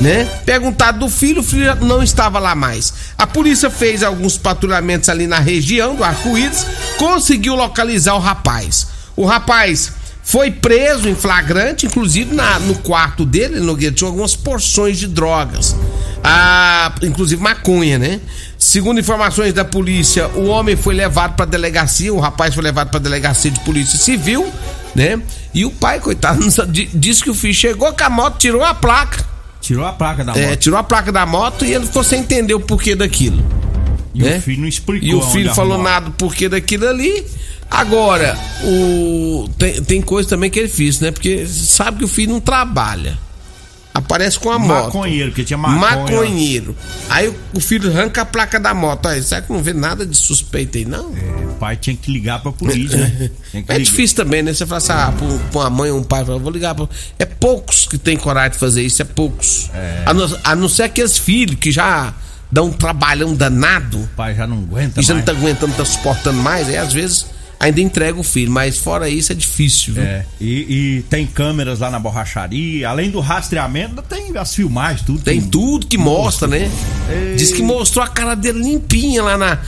né? 0.00 0.24
Perguntado 0.46 1.00
do 1.00 1.08
filho, 1.08 1.40
o 1.40 1.44
filho 1.44 1.74
não 1.84 2.02
estava 2.02 2.38
lá 2.38 2.54
mais. 2.54 2.92
A 3.16 3.26
polícia 3.26 3.68
fez 3.68 4.02
alguns 4.02 4.38
patrulhamentos 4.38 5.08
ali 5.08 5.26
na 5.26 5.40
região 5.40 5.96
do 5.96 6.04
Arco-Íris, 6.04 6.64
conseguiu 6.96 7.54
localizar 7.56 8.14
o 8.14 8.20
rapaz. 8.20 8.86
O 9.16 9.24
rapaz 9.26 9.92
foi 10.22 10.50
preso 10.52 11.08
em 11.08 11.14
flagrante, 11.16 11.86
inclusive 11.86 12.32
na- 12.34 12.60
no 12.60 12.76
quarto 12.76 13.24
dele, 13.24 13.58
Nogueira, 13.58 13.94
tinha 13.94 14.08
algumas 14.08 14.36
porções 14.36 14.98
de 14.98 15.08
drogas. 15.08 15.74
Ah, 16.22 16.92
inclusive 17.02 17.42
maconha, 17.42 17.98
né? 17.98 18.20
Segundo 18.58 19.00
informações 19.00 19.52
da 19.54 19.64
polícia, 19.64 20.28
o 20.28 20.46
homem 20.46 20.76
foi 20.76 20.94
levado 20.94 21.34
pra 21.34 21.46
delegacia, 21.46 22.12
o 22.12 22.20
rapaz 22.20 22.54
foi 22.54 22.62
levado 22.62 22.90
pra 22.90 23.00
delegacia 23.00 23.50
de 23.50 23.58
polícia 23.60 23.98
civil, 23.98 24.52
né? 24.94 25.20
E 25.54 25.64
o 25.64 25.70
pai, 25.70 26.00
coitado, 26.00 26.40
disse 26.94 27.22
que 27.22 27.30
o 27.30 27.34
filho 27.34 27.54
chegou 27.54 27.92
com 27.92 28.04
a 28.04 28.10
moto, 28.10 28.38
tirou 28.38 28.64
a 28.64 28.74
placa. 28.74 29.24
Tirou 29.60 29.84
a 29.86 29.92
placa 29.92 30.24
da 30.24 30.34
É, 30.36 30.50
moto. 30.50 30.56
tirou 30.58 30.78
a 30.78 30.82
placa 30.82 31.10
da 31.12 31.26
moto 31.26 31.64
e 31.64 31.72
ele 31.74 31.86
ficou 31.86 32.02
sem 32.04 32.20
entender 32.20 32.54
o 32.54 32.60
porquê 32.60 32.94
daquilo. 32.94 33.44
E 34.14 34.22
né? 34.22 34.38
o 34.38 34.42
filho 34.42 34.60
não 34.62 34.68
explicou. 34.68 35.08
E 35.08 35.14
o 35.14 35.20
filho 35.22 35.54
falou 35.54 35.74
arrumou. 35.74 35.90
nada 35.92 36.06
do 36.06 36.12
porquê 36.12 36.48
daquilo 36.48 36.88
ali. 36.88 37.24
Agora, 37.70 38.36
o 38.64 39.48
tem, 39.58 39.82
tem 39.82 40.00
coisa 40.00 40.28
também 40.28 40.48
que 40.50 40.58
ele 40.58 40.68
fez, 40.68 41.00
né? 41.00 41.10
Porque 41.10 41.46
sabe 41.46 41.98
que 41.98 42.04
o 42.04 42.08
filho 42.08 42.32
não 42.32 42.40
trabalha. 42.40 43.18
Aparece 43.94 44.38
com 44.38 44.50
a 44.50 44.58
moto. 44.58 44.86
Maconheiro, 44.86 45.30
porque 45.30 45.44
tinha 45.44 45.58
maconha. 45.58 45.80
Maconheiro. 45.80 46.76
Aí 47.08 47.34
o, 47.52 47.60
filho 47.60 47.90
arranca 47.90 48.22
a 48.22 48.24
placa 48.24 48.60
da 48.60 48.72
moto. 48.72 49.06
Aí, 49.06 49.22
será 49.22 49.42
que 49.42 49.52
não 49.52 49.62
vê 49.62 49.72
nada 49.72 50.06
de 50.06 50.16
suspeito 50.16 50.78
aí, 50.78 50.84
não? 50.84 51.10
O 51.10 51.56
pai 51.58 51.76
tinha 51.76 51.96
que 51.96 52.12
ligar 52.12 52.40
pra 52.40 52.52
polícia, 52.52 52.96
né? 52.96 53.30
É 53.66 53.78
difícil 53.78 54.16
também, 54.16 54.42
né? 54.42 54.52
Você 54.52 54.66
fala 54.66 54.78
assim, 54.78 54.92
ah, 54.92 55.12
pra, 55.50 55.60
uma 55.60 55.70
mãe 55.70 55.90
ou 55.90 55.98
um 55.98 56.04
pai, 56.04 56.24
fala, 56.24 56.38
vou 56.38 56.52
ligar 56.52 56.74
pra... 56.74 56.86
É 57.18 57.24
poucos 57.24 57.86
que 57.86 57.98
tem 57.98 58.16
coragem 58.16 58.52
de 58.52 58.58
fazer 58.58 58.82
isso, 58.82 59.02
é 59.02 59.04
poucos. 59.04 59.70
A, 60.06 60.14
não, 60.14 60.38
a 60.44 60.54
não 60.54 60.68
ser 60.68 60.84
aqueles 60.84 61.18
filhos 61.18 61.58
que 61.58 61.72
já 61.72 62.14
dão 62.50 62.66
um 62.66 62.72
trabalhão 62.72 63.34
danado 63.34 63.98
O 64.00 64.06
pai 64.16 64.34
já 64.34 64.46
não 64.46 64.58
aguenta 64.58 65.00
e 65.00 65.02
já 65.02 65.12
não 65.12 65.22
tá 65.22 65.32
aguentando, 65.32 65.74
tá 65.74 65.84
suportando 65.84 66.40
mais, 66.40 66.68
aí 66.68 66.78
às 66.78 66.92
vezes 66.92 67.26
ainda 67.60 67.80
entrega 67.80 68.18
o 68.18 68.22
filho, 68.22 68.50
mas 68.52 68.78
fora 68.78 69.08
isso 69.08 69.32
é 69.32 69.34
difícil, 69.34 69.94
viu? 69.94 70.02
É, 70.02 70.24
e, 70.40 70.98
e 70.98 71.02
tem 71.10 71.26
câmeras 71.26 71.80
lá 71.80 71.90
na 71.90 71.98
borracharia, 71.98 72.88
além 72.88 73.10
do 73.10 73.20
rastreamento, 73.20 74.00
tem 74.02 74.36
as 74.36 74.54
filmagens, 74.54 75.02
tudo. 75.02 75.20
Tem 75.22 75.40
tudo 75.40 75.86
que 75.86 75.98
mostra, 75.98 76.46
né? 76.46 76.70
Diz 77.36 77.50
que 77.52 77.62
mostrou 77.62 78.04
a 78.04 78.08
cara 78.08 78.34
dele 78.34 78.60
limpinha 78.62 79.22
lá 79.22 79.36
na, 79.36 79.58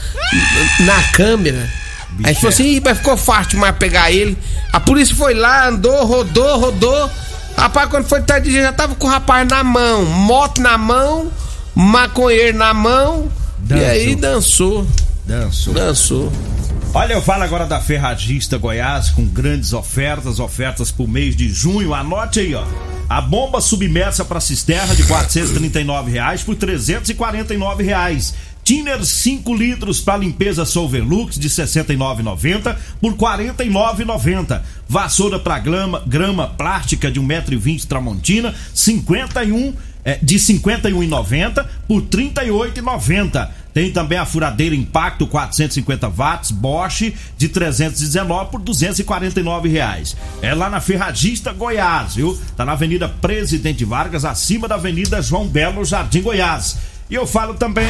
na 0.79 1.03
câmera. 1.13 1.69
Aí 2.23 2.35
falou 2.35 2.49
assim, 2.49 2.75
"Ih, 2.75 2.81
mas 2.83 2.97
ficou 2.97 3.15
fácil 3.17 3.51
demais 3.51 3.75
pegar 3.77 4.11
ele. 4.11 4.37
A 4.71 4.79
polícia 4.79 5.15
foi 5.15 5.33
lá, 5.33 5.67
andou, 5.69 6.05
rodou, 6.05 6.59
rodou. 6.59 7.09
Rapaz, 7.57 7.89
quando 7.89 8.07
foi 8.07 8.21
tarde 8.21 8.47
de 8.47 8.51
dia, 8.51 8.63
já 8.63 8.73
tava 8.73 8.95
com 8.95 9.07
o 9.07 9.09
rapaz 9.09 9.47
na 9.47 9.63
mão, 9.63 10.05
moto 10.05 10.61
na 10.61 10.77
mão, 10.77 11.31
maconheiro 11.75 12.57
na 12.57 12.73
mão. 12.73 13.29
Dançou. 13.59 13.85
E 13.85 13.89
aí 13.89 14.15
dançou, 14.15 14.87
Dançou. 15.25 15.73
dançou. 15.73 16.33
Olha, 16.93 17.13
eu 17.13 17.21
falo 17.21 17.43
agora 17.43 17.65
da 17.65 17.79
Ferragista 17.79 18.57
Goiás 18.57 19.09
com 19.09 19.25
grandes 19.25 19.71
ofertas, 19.71 20.41
ofertas 20.41 20.91
pro 20.91 21.07
mês 21.07 21.37
de 21.37 21.47
junho. 21.47 21.93
Anote 21.93 22.41
aí, 22.41 22.53
ó. 22.53 22.65
A 23.07 23.21
bomba 23.21 23.61
submersa 23.61 24.25
para 24.25 24.41
cisterna 24.41 24.93
de 24.93 25.03
439 25.03 26.11
reais 26.11 26.43
por 26.43 26.53
349 26.53 27.83
reais. 27.85 28.33
Tiner 28.61 29.05
5 29.05 29.53
litros 29.55 30.01
para 30.01 30.17
limpeza 30.17 30.65
Solvelux 30.65 31.39
de 31.39 31.47
R$ 31.47 31.53
69,90 31.53 32.75
por 32.99 33.13
R$ 33.13 33.17
49,90. 33.17 34.61
Vassoura 34.87 35.39
para 35.39 35.59
grama, 35.59 36.03
grama 36.05 36.47
plástica 36.47 37.09
de 37.09 37.21
1,20m 37.21 37.85
Tramontina, 37.87 38.53
51 38.73 39.73
é, 40.03 40.19
de 40.21 40.35
51,90 40.35 41.65
por 41.87 42.01
38,90. 42.01 43.49
Tem 43.73 43.91
também 43.91 44.17
a 44.17 44.25
furadeira 44.25 44.75
Impacto 44.75 45.25
450 45.25 46.09
watts 46.09 46.51
Bosch 46.51 47.13
de 47.37 47.47
319 47.49 48.51
por 48.51 48.61
249 48.61 49.69
reais. 49.69 50.15
É 50.41 50.53
lá 50.53 50.69
na 50.69 50.81
Ferragista 50.81 51.53
Goiás, 51.53 52.15
viu? 52.15 52.37
Tá 52.55 52.65
na 52.65 52.73
Avenida 52.73 53.07
Presidente 53.07 53.85
Vargas, 53.85 54.25
acima 54.25 54.67
da 54.67 54.75
Avenida 54.75 55.21
João 55.21 55.47
Belo, 55.47 55.85
Jardim 55.85 56.21
Goiás. 56.21 56.77
E 57.09 57.15
eu 57.15 57.27
falo 57.27 57.53
também 57.53 57.87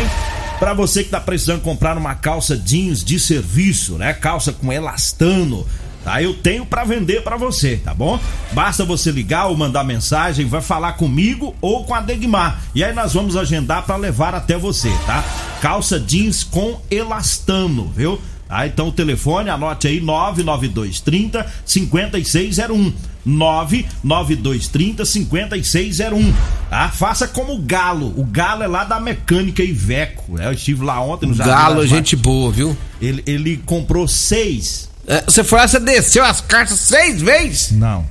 para 0.60 0.74
você 0.74 1.04
que 1.04 1.10
tá 1.10 1.20
precisando 1.20 1.62
comprar 1.62 1.98
uma 1.98 2.16
calça 2.16 2.56
jeans 2.58 3.04
de 3.04 3.20
serviço, 3.20 3.94
né? 3.94 4.14
Calça 4.14 4.52
com 4.52 4.72
elastano. 4.72 5.66
Tá, 6.04 6.22
eu 6.22 6.34
tenho 6.34 6.66
para 6.66 6.84
vender 6.84 7.22
para 7.22 7.38
você, 7.38 7.78
tá 7.78 7.94
bom? 7.94 8.20
Basta 8.54 8.84
você 8.84 9.12
ligar 9.12 9.46
ou 9.46 9.56
mandar 9.56 9.84
mensagem, 9.84 10.48
vai 10.48 10.62
falar 10.62 10.94
comigo 10.94 11.56
ou 11.62 11.84
com 11.84 11.94
a 11.94 12.02
Degmar. 12.02 12.60
E 12.74 12.84
aí 12.84 12.94
nós 12.94 13.14
vamos 13.14 13.38
agendar 13.38 13.86
para 13.86 13.98
levar 13.98 14.34
até 14.34 14.58
você, 14.58 14.90
tá? 15.06 15.24
Calça 15.62 16.00
jeans 16.00 16.44
com 16.44 16.82
elastano, 16.90 17.92
viu? 17.96 18.20
Ah, 18.54 18.68
então 18.68 18.90
o 18.90 18.92
telefone, 18.92 19.50
anote 19.50 19.88
aí 19.88 20.02
99230 20.02 21.46
5601. 21.66 22.94
99230 23.24 25.06
5601. 25.06 26.34
Tá? 26.70 26.90
Faça 26.90 27.30
como 27.30 27.54
o 27.54 27.60
Galo. 27.62 28.14
O 28.18 28.26
Galo 28.26 28.64
é 28.64 28.68
lá 28.68 28.84
da 28.84 29.00
Mecânica 29.00 29.64
Iveco. 29.64 30.34
Né? 30.34 30.48
Eu 30.48 30.52
estive 30.52 30.84
lá 30.84 31.00
ontem 31.00 31.28
no 31.28 31.34
Jardim 31.34 31.54
Galo, 31.54 31.82
das 31.82 31.90
gente 31.90 32.18
boa, 32.18 32.52
viu? 32.52 32.76
ele, 33.02 33.24
ele 33.26 33.58
comprou 33.66 34.06
seis. 34.06 34.91
É, 35.08 35.22
você 35.26 35.44
foi 35.44 35.60
lá, 35.60 35.68
você 35.68 35.80
desceu 35.80 36.24
as 36.24 36.42
cartas 36.42 36.80
seis 36.80 37.22
vezes? 37.22 37.72
Não. 37.72 38.06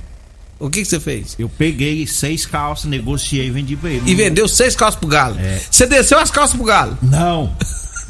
O 0.59 0.69
que, 0.69 0.81
que 0.81 0.85
você 0.87 0.99
fez? 0.99 1.35
Eu 1.39 1.49
peguei 1.49 2.05
seis 2.05 2.45
calças, 2.45 2.85
negociei 2.85 3.47
e 3.47 3.49
vendi 3.51 3.75
pra 3.75 3.89
ele. 3.89 4.03
E 4.09 4.13
vendeu 4.13 4.47
seis 4.47 4.75
calças 4.75 4.99
pro 4.99 5.09
galo. 5.09 5.35
É. 5.39 5.59
Você 5.71 5.87
desceu 5.87 6.19
as 6.19 6.29
calças 6.29 6.55
pro 6.55 6.65
galo. 6.65 6.97
Não. 7.01 7.55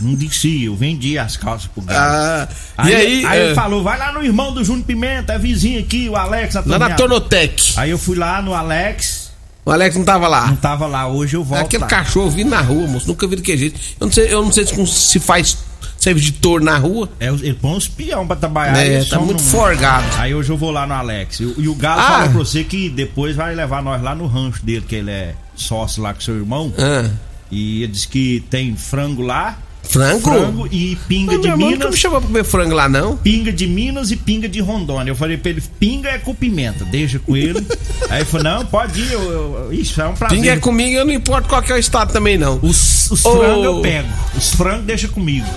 Não 0.02 0.16
disse, 0.16 0.64
eu 0.64 0.76
vendi 0.76 1.18
as 1.18 1.38
calças 1.38 1.68
pro 1.68 1.84
Galo. 1.84 2.00
Ah, 2.02 2.48
aí, 2.76 2.92
e 2.92 2.96
aí, 2.96 3.26
aí 3.26 3.40
é, 3.40 3.46
ele 3.46 3.56
falou, 3.56 3.84
vai 3.84 4.00
lá 4.00 4.12
no 4.12 4.24
irmão 4.24 4.52
do 4.52 4.64
Júnior 4.64 4.84
Pimenta, 4.86 5.34
é 5.34 5.38
vizinho 5.38 5.80
aqui, 5.80 6.10
o 6.10 6.16
Alex. 6.16 6.56
lá 6.66 6.80
na. 6.80 6.96
Tonotec. 6.96 7.74
Aí 7.78 7.92
eu 7.92 8.00
fui 8.00 8.18
lá 8.18 8.42
no 8.42 8.56
Alex, 8.56 9.32
O 9.64 9.70
Alex 9.70 9.96
não 9.96 10.04
tava 10.04 10.28
lá. 10.28 10.48
não 10.48 10.56
tava 10.56 10.88
lá, 10.88 11.08
hoje 11.08 11.36
eu 11.36 11.44
volto 11.44 11.62
Aquele 11.66 11.84
lá. 11.84 11.88
cachorro 11.88 12.32
vindo 12.32 12.50
na 12.50 12.62
rua, 12.62 12.88
moço. 12.88 13.08
Nunca 13.08 13.28
vi 13.28 13.36
daquele 13.36 13.58
jeito. 13.60 13.80
Eu 14.00 14.08
não 14.08 14.12
sei, 14.12 14.34
eu 14.34 14.44
não 14.44 14.52
sei 14.52 14.66
se, 14.66 14.88
se 14.88 15.20
faz 15.20 15.58
serve 15.98 16.20
de 16.22 16.32
touro 16.34 16.64
na 16.64 16.78
rua. 16.78 17.10
É, 17.20 17.28
ele 17.28 17.54
põe 17.54 17.72
uns 17.76 17.88
peão 17.88 18.26
pra 18.28 18.36
trabalhar. 18.36 18.78
É, 18.78 19.04
tá 19.04 19.20
muito 19.20 19.34
num- 19.44 19.50
forgado. 19.50 20.06
Aí 20.18 20.34
hoje 20.34 20.50
eu 20.50 20.58
vou 20.58 20.72
lá 20.72 20.86
no 20.88 20.94
Alex. 20.94 21.40
E, 21.40 21.46
o- 21.46 21.56
e 21.58 21.68
o 21.68 21.76
Galo 21.76 22.02
Ah. 22.02 22.06
falou 22.06 22.30
pra 22.30 22.38
você 22.40 22.64
que 22.64 22.90
depois 22.90 23.36
vai 23.36 23.54
levar 23.56 23.82
nós 23.84 24.02
lá 24.02 24.14
no 24.16 24.28
rancho 24.28 24.64
dele, 24.66 24.86
que 24.88 24.96
ele 24.96 25.12
é 25.12 25.36
sócio 25.56 26.02
lá 26.02 26.14
com 26.14 26.22
seu 26.22 26.36
irmão. 26.36 26.74
Ah, 26.78 27.10
E 27.52 27.84
ele 27.84 27.92
disse 27.92 28.08
que 28.08 28.42
tem 28.50 28.76
frango 28.78 29.22
lá 29.22 29.58
Frango? 29.84 30.22
Frango 30.22 30.68
e 30.72 30.96
pinga 31.08 31.38
de 31.38 31.52
Minas. 31.58 31.90
me 31.92 31.98
chamou 31.98 32.20
pra 32.22 32.28
comer 32.28 32.44
frango 32.46 32.74
lá, 32.74 32.88
não. 32.88 33.18
Pinga 33.18 33.52
de 33.52 33.68
Minas 33.68 34.10
e 34.12 34.16
pinga 34.16 34.48
de 34.48 34.60
Rondônia. 34.62 35.12
Eu 35.12 35.16
falei 35.16 35.38
pra 35.38 35.52
ele, 35.52 35.62
pinga 35.80 36.10
é 36.10 36.18
com 36.18 36.34
pimenta, 36.34 36.86
deixa 36.86 37.20
com 37.20 37.36
ele. 37.36 37.60
Aí 38.10 38.20
ele 38.20 38.26
falou, 38.26 38.44
não, 38.44 38.66
pode 38.66 39.02
ir, 39.02 39.12
eu, 39.12 39.22
eu, 39.32 39.74
isso 39.74 40.02
é 40.02 40.08
um 40.08 40.14
prazer. 40.14 40.38
Pinga 40.38 40.52
é 40.54 40.58
comigo, 40.58 40.92
eu 40.96 41.06
não 41.06 41.12
importo 41.14 41.50
qual 41.50 41.62
que 41.62 41.72
é 41.72 41.76
o 41.76 41.80
estado 41.80 42.14
também, 42.14 42.38
não. 42.38 42.60
Os, 42.62 43.12
os 43.12 43.22
frangos 43.22 43.66
eu 43.66 43.82
pego, 43.82 44.08
os 44.38 44.52
frangos 44.52 44.86
deixa 44.86 45.08
comigo. 45.08 45.48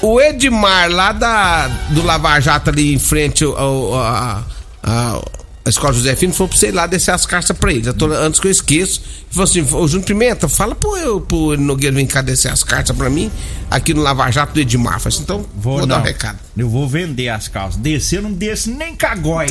O 0.00 0.20
Edmar, 0.20 0.90
lá 0.90 1.12
da, 1.12 1.68
do 1.90 2.02
Lava 2.04 2.38
Jato, 2.40 2.70
ali 2.70 2.92
em 2.94 2.98
frente 2.98 3.44
ao, 3.44 3.56
ao- 3.56 3.94
a, 3.94 4.44
a, 4.82 5.22
a 5.64 5.68
Escola 5.68 5.92
José 5.92 6.16
Filho, 6.16 6.32
falou 6.32 6.48
pra 6.48 6.58
você 6.58 6.68
ir 6.68 6.72
lá 6.72 6.86
descer 6.86 7.12
as 7.12 7.24
cartas 7.24 7.56
pra 7.56 7.72
ele. 7.72 7.92
Tô- 7.92 8.06
antes 8.06 8.40
que 8.40 8.48
eu 8.48 8.50
esqueço. 8.50 9.00
Falou 9.30 9.44
assim: 9.44 9.60
Ô 9.60 9.86
Júnior 9.86 10.04
Pimenta, 10.04 10.48
fala 10.48 10.74
pro, 10.74 10.96
eu, 10.96 11.20
pro 11.20 11.56
Nogueira 11.56 11.94
vir 11.94 12.06
cá 12.06 12.20
descer 12.20 12.50
as 12.50 12.64
cartas 12.64 12.96
pra 12.96 13.08
mim, 13.08 13.30
aqui 13.70 13.94
no 13.94 14.02
Lava 14.02 14.28
Jato 14.30 14.52
do 14.54 14.60
Edmar. 14.60 14.98
Falei 14.98 15.14
assim, 15.14 15.22
então 15.22 15.46
vou, 15.56 15.86
dar 15.86 15.86
não. 15.86 16.00
um 16.00 16.04
recado. 16.04 16.38
Eu 16.56 16.68
vou 16.68 16.88
vender 16.88 17.28
as 17.28 17.46
calças. 17.48 17.80
Descer, 17.80 18.18
eu 18.18 18.22
não 18.22 18.32
desço 18.32 18.70
nem 18.70 18.94
cagói. 18.96 19.46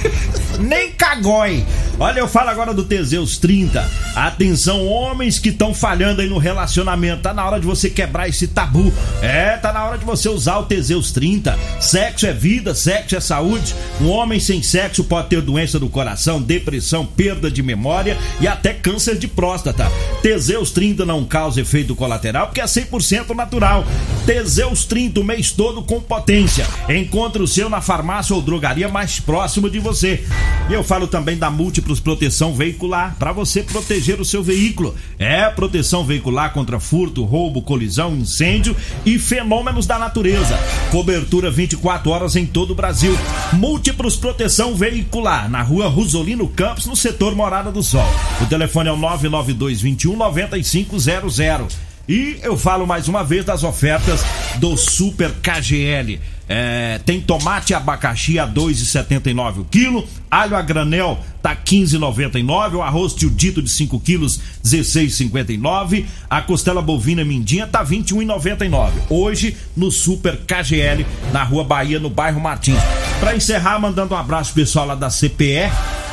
nem 0.58 0.92
cagói. 0.92 1.64
Olha, 1.98 2.20
eu 2.20 2.26
falo 2.26 2.48
agora 2.48 2.74
do 2.74 2.84
Teseus 2.84 3.36
30. 3.36 3.88
Atenção, 4.16 4.86
homens 4.86 5.38
que 5.38 5.50
estão 5.50 5.72
falhando 5.72 6.20
aí 6.20 6.28
no 6.28 6.38
relacionamento. 6.38 7.22
Tá 7.22 7.32
na 7.32 7.46
hora 7.46 7.60
de 7.60 7.66
você 7.66 7.88
quebrar 7.88 8.28
esse 8.28 8.48
tabu. 8.48 8.92
É, 9.20 9.56
tá 9.58 9.72
na 9.72 9.84
hora 9.84 9.98
de 9.98 10.04
você 10.04 10.28
usar 10.28 10.58
o 10.58 10.64
Teseus 10.64 11.12
30. 11.12 11.56
Sexo 11.80 12.26
é 12.26 12.32
vida, 12.32 12.74
sexo 12.74 13.14
é 13.14 13.20
saúde. 13.20 13.74
Um 14.00 14.08
homem 14.08 14.40
sem 14.40 14.62
sexo 14.62 15.04
pode 15.04 15.28
ter 15.28 15.42
doença 15.42 15.78
do 15.78 15.88
coração, 15.88 16.40
depressão, 16.40 17.06
perda 17.06 17.50
de 17.50 17.62
memória 17.62 18.16
e 18.40 18.48
até 18.48 18.72
câncer 18.72 19.16
de 19.16 19.28
próstata. 19.28 19.90
Teseus 20.22 20.70
30 20.70 21.04
não 21.04 21.24
causa 21.24 21.60
efeito 21.60 21.94
colateral 21.94 22.46
porque 22.46 22.60
é 22.60 22.64
100% 22.64 23.34
natural. 23.34 23.84
Teseus 24.26 24.84
30 24.84 25.20
o 25.20 25.24
mês 25.24 25.52
todo 25.52 25.82
com 25.82 26.00
potência. 26.00 26.66
Encontre 26.88 27.42
o 27.42 27.46
seu 27.46 27.68
na 27.68 27.80
farmácia 27.80 28.34
ou 28.34 28.42
drogaria 28.42 28.88
mais 28.88 29.20
próximo 29.20 29.70
de 29.70 29.78
você. 29.78 30.24
E 30.68 30.72
eu 30.72 30.82
falo 30.82 31.06
também 31.06 31.36
da 31.36 31.50
Múltiplos 31.82 31.98
Proteção 31.98 32.54
Veicular 32.54 33.16
para 33.18 33.32
você 33.32 33.60
proteger 33.60 34.20
o 34.20 34.24
seu 34.24 34.40
veículo. 34.40 34.94
É 35.18 35.48
proteção 35.50 36.04
veicular 36.04 36.52
contra 36.52 36.78
furto, 36.78 37.24
roubo, 37.24 37.60
colisão, 37.60 38.14
incêndio 38.14 38.76
e 39.04 39.18
fenômenos 39.18 39.84
da 39.84 39.98
natureza. 39.98 40.56
Cobertura 40.92 41.50
24 41.50 42.08
horas 42.08 42.36
em 42.36 42.46
todo 42.46 42.70
o 42.70 42.74
Brasil. 42.76 43.18
Múltiplos 43.52 44.14
Proteção 44.14 44.76
Veicular 44.76 45.50
na 45.50 45.62
Rua 45.62 45.88
Rosolino 45.88 46.46
Campos, 46.46 46.86
no 46.86 46.94
setor 46.94 47.34
Morada 47.34 47.72
do 47.72 47.82
Sol. 47.82 48.06
O 48.40 48.46
telefone 48.46 48.88
é 48.88 48.92
o 48.92 48.96
992 48.96 49.80
21 49.80 50.16
9500. 50.16 51.91
E 52.08 52.38
eu 52.42 52.58
falo 52.58 52.86
mais 52.86 53.06
uma 53.06 53.22
vez 53.22 53.44
das 53.44 53.62
ofertas 53.62 54.24
do 54.58 54.76
Super 54.76 55.30
KGL. 55.30 56.20
É, 56.48 57.00
tem 57.06 57.20
tomate 57.20 57.72
e 57.72 57.74
abacaxi 57.74 58.38
a 58.38 58.46
2,79 58.46 59.60
o 59.60 59.64
quilo, 59.64 60.06
alho 60.30 60.56
a 60.56 60.60
granel 60.60 61.18
tá 61.40 61.56
15,99, 61.56 62.74
o 62.74 62.82
arroz 62.82 63.14
tio 63.14 63.30
dito 63.30 63.62
de 63.62 63.70
5 63.70 63.98
quilos 64.00 64.40
16,59, 64.62 66.04
a 66.28 66.42
costela 66.42 66.82
bovina 66.82 67.24
mindinha 67.24 67.66
tá 67.66 67.84
21,99. 67.84 68.90
Hoje 69.08 69.56
no 69.76 69.90
Super 69.90 70.36
KGL 70.38 71.06
na 71.32 71.44
Rua 71.44 71.64
Bahia 71.64 72.00
no 72.00 72.10
bairro 72.10 72.40
Martins. 72.40 72.78
Para 73.20 73.36
encerrar, 73.36 73.78
mandando 73.78 74.14
um 74.14 74.18
abraço 74.18 74.52
pessoal 74.52 74.86
lá 74.86 74.94
da 74.96 75.08
CPE, 75.08 75.70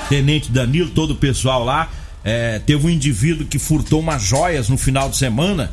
Tenente 0.08 0.52
Danilo, 0.52 0.92
todo 0.92 1.12
o 1.12 1.16
pessoal 1.16 1.66
lá. 1.66 1.90
É, 2.24 2.60
teve 2.60 2.86
um 2.86 2.90
indivíduo 2.90 3.48
que 3.48 3.58
furtou 3.58 4.00
umas 4.00 4.22
joias 4.22 4.70
no 4.70 4.78
final 4.78 5.10
de 5.10 5.18
semana 5.18 5.72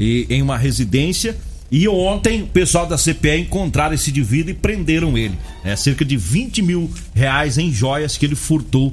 e, 0.00 0.26
em 0.30 0.40
uma 0.40 0.56
residência. 0.56 1.36
E 1.70 1.86
ontem 1.86 2.42
o 2.42 2.46
pessoal 2.46 2.86
da 2.86 2.96
CPE 2.96 3.42
encontraram 3.42 3.94
esse 3.94 4.10
indivíduo 4.10 4.50
e 4.50 4.54
prenderam 4.54 5.16
ele. 5.16 5.38
É 5.62 5.76
cerca 5.76 6.04
de 6.04 6.16
20 6.16 6.62
mil 6.62 6.90
reais 7.14 7.58
em 7.58 7.72
joias 7.72 8.16
que 8.16 8.26
ele 8.26 8.34
furtou 8.34 8.92